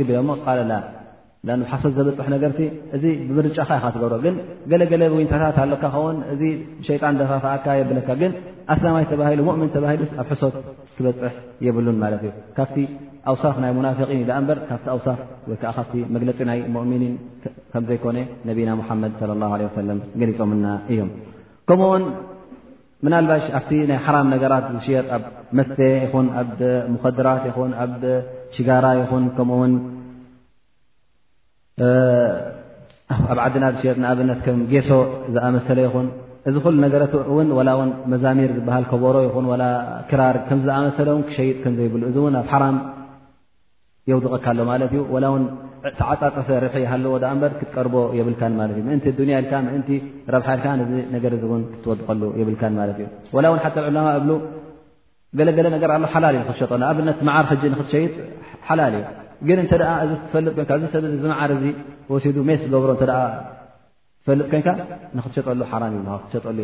ዝኒ 0.07 1.65
ሓሶት 1.73 1.93
ዘበፅሕ 1.99 2.27
ር 2.43 2.49
እዚ 2.97 3.05
ብምርጫይ 3.29 3.65
ትገብሮ 3.95 4.15
ግን 4.25 4.35
ገለገለ 4.73 5.03
ት 5.31 5.59
ኣካ 5.77 5.85
ከን 5.95 6.17
እ 6.35 6.51
ሸጣን 6.89 7.17
ካ 7.67 7.79
የብለካ 7.81 8.09
ግን 8.23 8.33
ኣስላማይ 8.75 9.05
ؤምን 9.53 9.69
ተባሂሉ 9.77 10.03
ኣብ 10.25 10.29
ሶት 10.43 10.57
ትበፅሕ 10.97 11.35
የብሉ 11.67 11.87
ማ 12.03 12.11
እ 12.17 12.87
ሳ 13.43 13.49
ይ 14.17 14.21
ና 14.29 14.37
በ 14.49 14.55
ካ 14.69 14.77
ሳፍ 15.07 15.19
ወዓ 15.51 15.57
ካ 15.63 15.83
መግለፂ 16.15 16.39
ናይ 16.51 16.59
ؤኒን 16.83 17.05
ከ 17.73 17.77
ዘይኮነ 17.89 18.19
ነና 18.51 19.51
ድ 19.63 19.89
ሊፆምና 20.31 20.67
እዮ 20.93 21.01
ከውን 21.71 22.05
ናባ 23.15 23.31
ኣብ 23.59 23.69
ይ 23.79 23.99
ሓ 24.07 24.23
ነራት 24.31 24.67
ዝሽጥ 24.77 25.07
ኣብ 25.17 25.25
መተ 25.59 25.79
ኹ 26.13 26.23
ኣብ 26.43 27.05
ድራት 27.19 27.45
ኣ 27.65 28.15
ሽጋራ 28.55 28.87
ይ 28.99 29.03
ኣ 33.11 33.37
ዓድና 33.47 33.65
ዝሽጥ 33.77 33.97
ኣብ 34.13 34.19
ጌሶ 34.73 34.91
ዝኣሰ 35.35 35.69
ይኹን 35.87 36.09
እዚ 36.49 36.57
ዛሚር 38.25 38.51
ኮሮ 38.93 39.05
ክራር 40.13 40.37
ዝኣሰለ 40.65 41.09
ሸጥ 41.37 41.63
ዘይብእ 41.81 42.09
እ 42.13 42.97
ውድቀካማ 44.19 44.71
ው 45.15 45.35
ተዓጣቀሰ 45.99 46.49
ርብሒያሃለዎ 46.63 47.13
ክትቀርቦ 47.61 47.95
የብካ 48.19 48.43
ምን 48.57 49.01
ያ 49.35 49.61
ምእን 49.67 49.83
ረብሓ 50.35 50.49
ልካ 50.59 50.67
ነገ 51.15 51.25
ክትድቀሉ 51.85 52.23
የብካ 52.41 52.63
ማት 52.79 52.91
እዩ 52.95 53.37
ላው 53.45 53.55
ሓ 53.67 53.71
ዑለማ 53.89 54.05
እብ 54.21 54.29
ገለገለ 55.39 55.67
ነገር 55.77 55.91
ኣ 55.97 55.99
ሓላል 56.15 56.37
እዩ 56.39 56.45
ክትሸጠ 56.49 56.71
ኣብነት 56.91 57.19
ዓር 57.37 57.47
ክ 57.51 57.65
ክትሸይጥ 57.81 58.15
ሓላል 58.69 58.95
እዩ 59.01 59.09
ግ 59.49 59.59
እተ 59.67 59.73
እዚ 60.05 60.13
ትፈልጥ 60.25 60.57
ይእዚ 60.71 60.85
ሰብ 60.95 61.05
ዝመዓር 61.23 61.53
ወሲዱ 62.15 62.37
ሜስ 62.49 62.61
ዝገብሮ 62.73 62.93
ትፈልጥ 63.03 64.47
ኮይካ 64.55 64.69
ንክትሸጠሉ 65.19 65.61
ሓ 65.71 65.81
እዩክሸጠሉ 66.01 66.59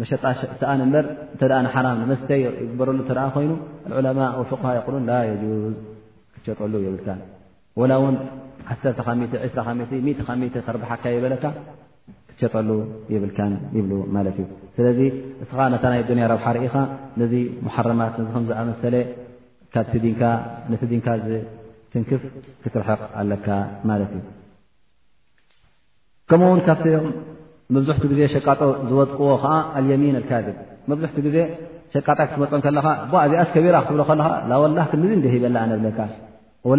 መሸጣሽ 0.00 0.38
ሰኣን 0.60 0.80
እምበር 0.84 1.06
እንተደኣ 1.32 1.58
ንሓራም 1.66 1.98
መስተይ 2.10 2.42
ይግበረሉ 2.64 2.98
እተ 3.04 3.12
ኮይኑ 3.34 3.50
ኣልዕለማ 3.88 4.20
ፍق 4.50 4.62
ይቁሉን 4.78 5.04
ላ 5.10 5.16
ጁዝ 5.42 5.54
ክትሸጠሉ 6.34 6.72
ይብልካ 6.86 7.08
ላ 7.90 7.94
እውን 8.00 8.16
ሓ2 8.70 10.64
ርብሓካ 10.76 11.04
የበለካ 11.14 11.44
ክትሸጠሉ 12.28 12.70
ይብልካን 13.14 13.52
ይብሉ 13.78 13.92
ማለት 14.16 14.36
እዩ 14.42 14.46
ስለዚ 14.76 15.00
እስኻ 15.44 15.58
ነታ 15.74 15.84
ናይ 15.92 16.02
ዱንያ 16.10 16.26
ረብሓ 16.34 16.46
ርኢኻ 16.58 16.76
ነዚ 17.22 17.34
መሓረማት 17.68 18.14
ነዚ 18.20 18.28
ከም 18.34 18.44
ዝኣመሰለ 18.50 18.94
ካብነቲ 19.74 20.82
ድንካ 20.92 21.06
ዝትንክፍ 21.26 22.22
ክትርሕቕ 22.62 23.00
ኣለካ 23.20 23.46
ማለት 23.90 24.10
እዩ 24.18 24.22
ከምኡውን 26.30 26.60
ካብቶዮም 26.66 27.06
መብዙሕቲ 27.74 28.02
ግዜ 28.12 28.20
ሸቃጦ 28.34 28.60
ዝወጥቅዎ 28.88 29.30
ከዓ 29.42 29.54
የሚን 29.90 30.16
ካذብ 30.30 30.56
መብዙሕቲ 30.90 31.18
ግዜ 31.26 31.36
ሸቃጣ 31.94 32.18
ክትመፆ 32.30 32.52
ከለኻ 32.64 32.86
ዚኣስ 33.30 33.48
ከቢራ 33.54 33.76
ክትብ 33.86 34.00
ከለኻ 34.08 34.28
ወላ 34.62 34.78
ክ 34.90 34.92
ሂበ 35.34 35.44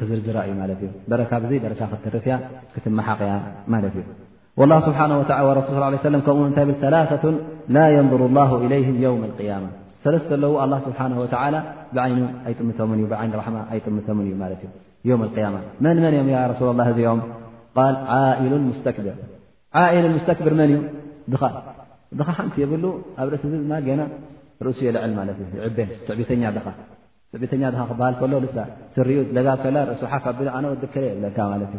ክዝርዝራ 0.00 0.36
እዩ 0.50 0.62
ካ 1.80 1.82
ክርፍያ 2.04 2.34
ክትመሓቕ 2.74 3.20
ያ 3.32 3.34
ማ 3.72 3.74
እ 6.14 6.16
ብ 7.24 7.26
ላ 7.74 7.82
ንظር 8.08 8.22
إይ 8.76 8.84
ማ 9.22 9.64
ሰለስተ 10.04 10.30
ለዎ 10.42 10.52
ስብሓ 10.86 10.98
ብዓይኑ 11.96 12.22
ኣይጥምምይ 12.48 12.74
ማ 13.52 13.62
ኣይጥምም 13.72 14.20
እዩ 14.24 15.08
መን 15.22 15.96
መን 16.04 16.14
እም 16.20 16.28
ሱላ 16.60 16.70
ላ 16.80 16.86
እዚኦም 16.92 17.20
ል 18.52 18.62
ስር 18.84 20.06
ሉ 20.12 20.14
ስክብር 20.28 20.54
መን 20.60 20.70
እዩ 20.74 20.78
ድኻ 21.32 21.42
ድኻ 22.18 22.28
ሓንቲ 22.38 22.56
የብሉ 22.62 22.84
ኣብ 23.22 23.28
ርእሲ 23.34 23.44
ማ 23.70 23.78
ገና 23.86 24.02
ርእሱ 24.66 24.78
የልዕል 24.88 26.20
ት 27.52 27.54
ኛ 27.62 27.70
ክበሃል 27.90 28.14
ከሎ 28.20 28.32
ስርኡ 28.96 29.10
ጋ 29.46 29.56
ከላ 29.62 29.76
ርእሱ 29.92 30.02
ሓቢ 30.12 30.38
ኣነ 30.56 30.64
ወ 30.72 30.76
ከለ 30.94 31.04
የብለካ 31.10 31.38
እ 31.68 31.78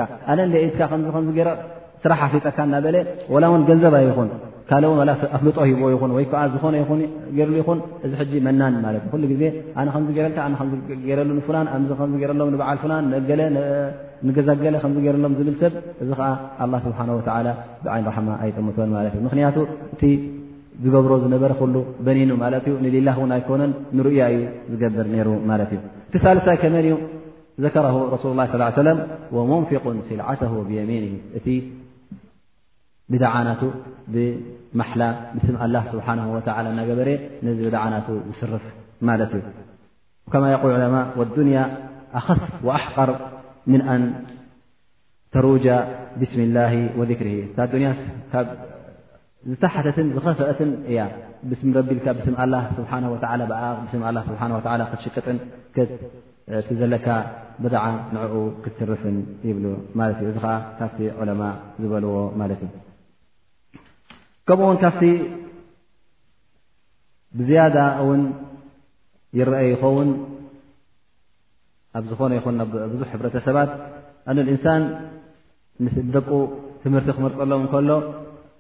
ቢካጠስራሕፍጠካ 1.36 2.58
ው 3.50 3.62
ገንዘባ 3.70 3.94
ይኹን 4.06 4.28
ካ 4.68 4.72
ኣፍልጦ 5.36 5.56
ሂቦ 5.70 5.86
ይኹ 5.94 6.02
ወይ 6.16 6.26
ዝነ 6.52 6.74
ይኹን 6.82 7.78
እዚ 8.06 8.30
መናን 8.46 8.74
ዜ 8.94 9.56
ሎም 12.40 12.54
በዓ 12.60 12.70
ገዛገ 14.36 14.64
ሎም 15.24 15.34
ብሰብ 15.38 15.72
እዚ 16.02 16.10
ዓ 16.28 16.68
ስብሓ 16.84 16.98
ብዓይኒ 17.84 18.06
ራማ 18.16 18.28
ኣይጥምተን 18.44 18.92
ምክንያቱ 19.26 19.56
እቲ 19.96 20.02
ዝገብሮ 20.84 21.12
ዝነበረ 21.24 21.52
ክ 21.60 21.70
በኒኑ 22.06 22.30
ማ 22.44 22.48
ንሊላ 22.86 23.08
ን 23.28 23.32
ኣይኮነን 23.38 23.72
ንሪያዩ 23.98 24.38
ዝገብር 24.72 25.08
ሩ 25.28 25.30
እ 25.38 25.78
እቲ 26.08 26.14
ሳልሳይ 26.26 26.56
ከመን 26.64 26.84
እዩ 26.88 26.96
ዘረ 27.64 27.84
ሱ 28.24 28.34
ላ 28.40 28.50
ን 28.56 28.74
ስልተ 28.76 29.80
ብሚን 30.68 31.64
ብዳናቱ 33.14 33.62
ብማላ 34.14 35.02
ብ 35.94 35.98
ሓ 36.04 36.06
እናገበረ 36.72 37.08
ነዚ 37.46 37.58
ብዓና 37.74 37.94
ዝስርፍ 38.28 38.64
ማ 39.08 39.16
እዩ 39.20 39.42
ከ 40.32 40.34
ኣስ 42.20 42.36
ኣሕቀር 42.78 43.10
ن 43.72 43.80
ተሩ 45.36 45.46
ብስ 46.20 46.32
ላ 46.58 46.68
ذር 47.72 47.82
ዝተሓተት 49.52 49.96
ዝት 50.36 50.60
እ 50.92 50.94
ቢልካ 51.88 52.14
ሽቅጥን 55.04 55.38
ዘለካ 56.80 57.06
ብዳዓ 57.64 57.84
ንኡ 58.14 58.34
ክትርፍ 58.64 59.02
ይብ 59.50 59.58
እዩእዚ 59.60 60.40
ዓ 60.54 60.54
ካብቲ 60.78 60.98
ለ 61.32 61.34
ዝበልዎ 61.82 62.14
ማት 62.40 62.52
እዩ 62.56 62.62
ከምኡ 64.48 64.64
ውን 64.68 64.76
ካብቲ 64.82 65.02
ብዝያዳ 67.38 67.76
እውን 68.02 68.22
ይረአ 69.38 69.60
ይኸውን 69.70 70.08
ኣብ 71.98 72.04
ዝኾነ 72.10 72.32
ይኹን 72.38 72.56
ብዙሕ 72.92 73.08
ሕብረተሰባት 73.12 73.70
እን 74.30 74.38
እንሳን 74.54 74.82
ደቁ 76.16 76.28
ትምህርቲ 76.82 77.08
ክመርፅ 77.16 77.38
ሎም 77.50 77.62
እከሎ 77.66 77.90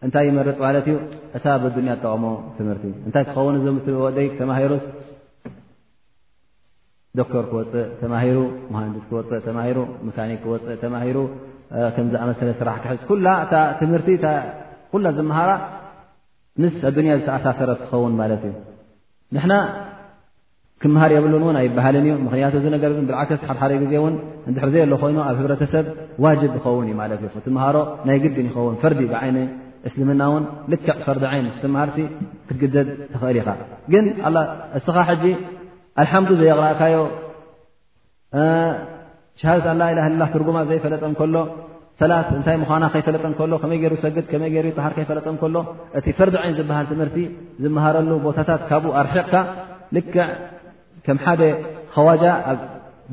እንታይ 0.04 0.24
ይመርፅ 0.30 0.56
ማለት 0.66 0.86
እዩ 0.92 0.96
እታ 1.36 1.44
ብዱንያ 1.62 1.92
ዝጠቀሞ 2.00 2.24
ትምህርቲ 2.56 2.84
እንታይ 3.06 3.22
ትኸውን 3.28 3.54
እ 3.60 3.72
ም 3.74 3.76
ወደይ 4.06 4.26
ተማሂሩስ 4.40 4.84
ዶክቶር 7.18 7.44
ክወፅእ 7.50 7.86
ተማሂሩ 8.02 8.38
መሃንድስ 8.74 9.04
ክወፅእ 9.10 9.40
ተማሂሩ 9.48 9.78
መካኒክ 10.08 10.40
ክወፅእ 10.46 10.78
ተማሂሩ 10.84 11.18
ከምዝኣመሰለ 11.96 12.50
ስራሕ 12.62 12.76
ክሕዝ 12.84 13.00
ኩላ 13.10 13.26
እታ 13.44 13.54
ትምህርቲ 13.80 14.10
ኩ 14.94 14.98
ዝምሃራ 15.18 15.52
ምስ 16.62 16.74
ኣያ 17.04 17.12
ዝተኣሳሰረ 17.20 17.70
ትኸውን 17.80 18.12
ማት 18.20 18.32
እዩ 18.48 18.52
ንና 19.36 19.52
ክመሃር 20.82 21.10
የብሉን 21.14 21.42
እውን 21.44 21.56
ኣይባሃልን 21.60 22.04
እዩ 22.08 22.14
ምክንያቱ 22.26 22.54
ር 22.92 22.92
ብዓክስ 23.08 23.40
ሓድሓደ 23.48 23.72
ዜ 23.92 24.02
ን 24.12 24.54
ርዘ 24.66 24.76
ሎ 24.92 24.98
ኮይኑ 25.02 25.18
ኣብ 25.30 25.36
ህብረተሰብ 25.40 25.86
ዋጅብ 26.24 26.52
ይኸውን 26.58 26.86
ዩ 26.92 26.94
ማ 27.00 27.06
እ 27.36 27.40
ቲምሃሮ 27.46 27.76
ናይ 28.10 28.18
ግድን 28.24 28.46
ይኸውን 28.50 28.74
ፈርዲ 28.84 29.00
ብዓይ 29.14 29.30
እስልምና 29.88 30.22
ውን 30.32 30.44
ልክዕ 30.72 30.96
ፈርዲ 31.06 31.24
ይ 31.38 31.42
ምሃር 31.74 31.90
ክትግደድ 32.48 32.88
ትኽእል 33.12 33.38
ኢኻ 33.42 33.48
ግን 33.94 34.04
እስኻ 34.78 34.98
ልሓም 35.98 36.24
ዘይቅራእካዮ 36.40 36.98
ሃ 38.34 39.58
ላላ 39.80 39.98
ላ 40.20 40.24
ትርጉማ 40.34 40.58
ዘይፈለጠ 40.70 41.02
ከሎ 41.20 41.36
ላ 42.10 42.14
እንታይ 42.36 42.56
ምዃና 42.60 42.84
ከይፈለጠ 42.92 43.22
ከሎ 43.38 43.52
ከመይ 43.62 43.78
ገይሩ 43.82 43.94
ሰግድ 44.04 44.24
ከመይ 44.30 44.48
ገይሩ 44.54 44.66
ጣሓር 44.78 44.92
ከይፈለጠ 44.96 45.26
ከሎ 45.42 45.56
እቲ 45.98 46.06
ፈርዲ 46.18 46.34
ዐይን 46.42 46.54
ዝብሃል 46.58 46.86
ትምህርቲ 46.92 47.18
ዝመሃረሉ 47.62 48.10
ቦታታት 48.24 48.62
ካብኡ 48.70 48.92
ኣርሒቕካ 49.00 49.34
ልክዕ 49.96 50.16
ከም 51.06 51.18
ሓደ 51.24 51.42
ከዋጃ 51.94 52.24
ኣብ 52.50 52.58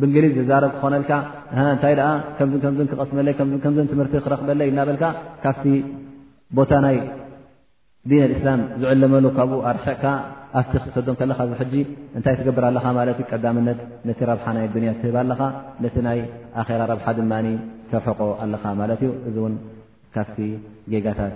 ብእንግሊዝ 0.01 0.33
ዝዛረብ 0.39 0.71
ክኾነልካእንታይ 0.77 1.95
ከም 2.37 2.47
ክቐስመለከም 2.91 3.49
ትምህርቲ 3.91 4.13
ክረኽበለ 4.27 4.61
እናበልካ 4.71 5.03
ካብቲ 5.43 5.67
ቦታ 6.59 6.71
ናይ 6.85 6.97
ዲን 8.11 8.31
እስላም 8.37 8.61
ዝዕለመሉ 8.83 9.25
ካብኡ 9.37 9.59
ኣርቕካ 9.71 10.05
ኣብቲ 10.61 10.73
ክትሰዶም 10.83 11.17
ከለካ 11.19 11.39
ዝሕጂ 11.51 11.73
እንታይ 12.19 12.35
ትገብር 12.39 12.63
ኣለካ 12.71 12.85
ማለት 12.99 13.19
ቀዳምነት 13.31 13.79
ነቲ 14.09 14.19
ረብሓ 14.31 14.45
ናይ 14.57 14.65
ንያ 14.83 14.91
ትህባኣለኻ 15.01 15.41
ነቲ 15.85 15.95
ናይ 16.07 16.19
ኣራ 16.63 16.69
ረብሓ 16.93 17.05
ድማ 17.19 17.33
ሰርሐቆ 17.93 18.21
ኣለካ 18.43 18.63
ማለት 18.81 18.99
እዩ 19.05 19.09
እዚ 19.29 19.35
እውን 19.41 19.53
ካፍቲ 20.15 20.37
ጌጋታት 20.91 21.35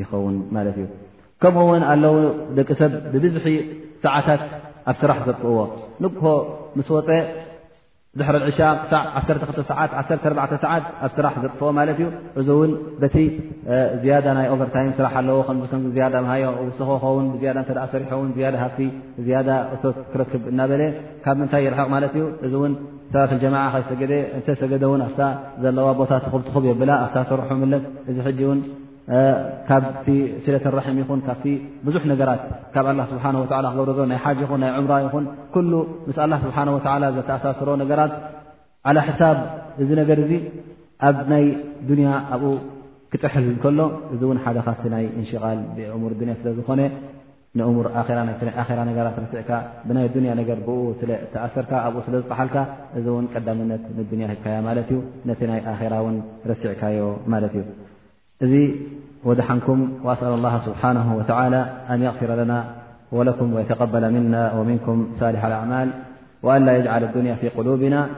ይኸውን 0.00 0.36
ማለት 0.56 0.76
እዩ 0.82 0.86
ከምኡ 1.42 1.64
ውን 1.70 1.82
ኣለዉ 1.92 2.16
ደቂ 2.58 2.68
ሰብ 2.80 2.92
ብብዝሒ 3.12 3.48
ሰዓታት 4.04 4.42
ኣብ 4.90 4.94
ስራሕ 5.02 5.18
ዘጥክእዎ 5.28 5.58
ንጉ 6.04 6.18
ምስ 6.78 6.88
ወፀ 6.96 7.08
ድሕሪ 8.18 8.36
ዕሻ 8.48 8.58
ክሳዕ 8.80 9.04
ዓሰዓት 9.18 9.58
ሰዓት 9.70 9.92
ኣብ 11.06 11.10
ስራሕ 11.16 11.34
ዘጥፍኦ 11.44 11.68
ማለት 11.78 11.98
እዩ 12.02 12.06
እዚ 12.40 12.48
እውን 12.54 12.70
በቲ 13.00 13.16
ዝያዳ 14.02 14.26
ናይ 14.38 14.46
ኦቨርታይ 14.54 14.86
ስራሕ 14.98 15.12
ኣለዎ 15.20 15.36
ከዚ 15.48 15.72
ያ 16.02 16.06
ሃዮ 16.30 16.44
ስኾኾውን 16.78 17.26
ብያ 17.40 17.50
ሰሪሖውን 17.94 18.30
ሃፍቲ 18.62 18.80
ዝያ 19.26 19.40
እቶት 19.76 19.98
ክረክብ 20.14 20.42
እናበለ 20.52 20.82
ካብ 21.26 21.36
ምንታይ 21.42 21.62
ይርሕቕ 21.68 21.88
ማለት 21.96 22.14
ዩ 22.20 22.24
እዚ 22.46 22.52
እውን 22.60 22.74
ሰራት 23.14 23.32
ጀማ 23.44 23.56
እተ 24.38 24.48
ሰገደ 24.62 24.84
ውን 24.92 25.04
ኣ 25.08 25.30
ዘለዋ 25.64 25.88
ቦታ 26.00 26.12
ብትኹብ 26.34 26.64
የብላ 26.70 26.90
ኣ 27.04 27.28
ሰርሑ 27.30 27.50
ለስ 27.72 27.84
እዚ 28.16 28.40
ው 28.50 28.56
ካብቲ 29.68 30.06
ስለተ 30.44 30.64
ራሒም 30.76 30.96
ይኹን 31.00 31.20
ካብቲ 31.26 31.44
ብዙሕ 31.86 32.02
ነገራት 32.12 32.40
ካብ 32.74 32.86
ላ 32.98 33.02
ስብሓ 33.10 33.24
ወ 33.42 33.44
ክገብረዞ 33.52 33.98
ናይ 34.12 34.18
ሓጅ 34.24 34.38
ይኹን 34.44 34.60
ናይ 34.62 34.70
ዑምራ 34.78 34.94
ይኹን 35.06 35.24
ኩሉ 35.54 35.72
ምስ 36.06 36.18
ኣላ 36.24 36.32
ስብሓና 36.44 36.68
ወላ 36.76 37.04
ዘተኣሳስሮ 37.16 37.68
ነገራት 37.82 38.14
ዓ 38.88 38.94
ሕሳብ 39.08 39.38
እዚ 39.82 39.90
ነገር 40.00 40.18
እዚ 40.24 40.32
ኣብ 41.10 41.18
ናይ 41.34 41.44
ዱንያ 41.90 42.08
ኣብኡ 42.34 42.52
ክፅሕል 43.12 43.46
ከሎ 43.62 43.80
እዚ 44.14 44.20
እውን 44.28 44.38
ሓደ 44.44 44.58
ካብቲ 44.66 44.84
ናይ 44.94 45.04
እንሽቃል 45.18 45.60
ብእሙር 45.76 46.12
ንያ 46.28 46.34
ስለ 46.40 46.48
ዝኮነ 46.58 46.82
ንሙር 47.58 47.86
ራ 47.96 47.98
ነገራት 48.88 49.16
ርሲዕካ 49.24 49.50
ብናይ 49.88 50.06
ያ 50.30 50.34
ነገር 50.40 50.58
ብ 50.66 50.70
ተኣሰርካ 51.32 51.72
ኣብኡ 51.86 52.00
ስለዝጠሓልካ 52.06 52.56
እዚ 52.98 53.06
እውን 53.14 53.28
ቀዳምነት 53.34 53.84
ንያ 54.20 54.26
ሂካያ 54.34 54.56
ማለት 54.68 54.88
እዩ 54.94 54.98
ነቲ 55.30 55.40
ናይ 55.52 55.60
ኣራ 55.74 55.94
ውን 56.06 56.16
ርሲዕካዮ 56.52 56.98
ማለት 57.34 57.54
እዩ 57.60 57.64
نكم 58.42 59.78
وأسأل 60.04 60.28
الله 60.34 60.54
سبحانهوتعالى 60.66 61.60
أنيغفر 61.90 62.34
لنا 62.34 62.74
ولكم 63.12 63.58
يتقبل 63.58 64.10
منا 64.12 64.52
ومنكم 64.52 65.12
الح 65.22 65.44
الأعمال 65.44 65.90
ولا 66.42 66.76
يجعل 66.76 67.04
الدنيا 67.04 67.34
فيقلوبنا 67.34 68.08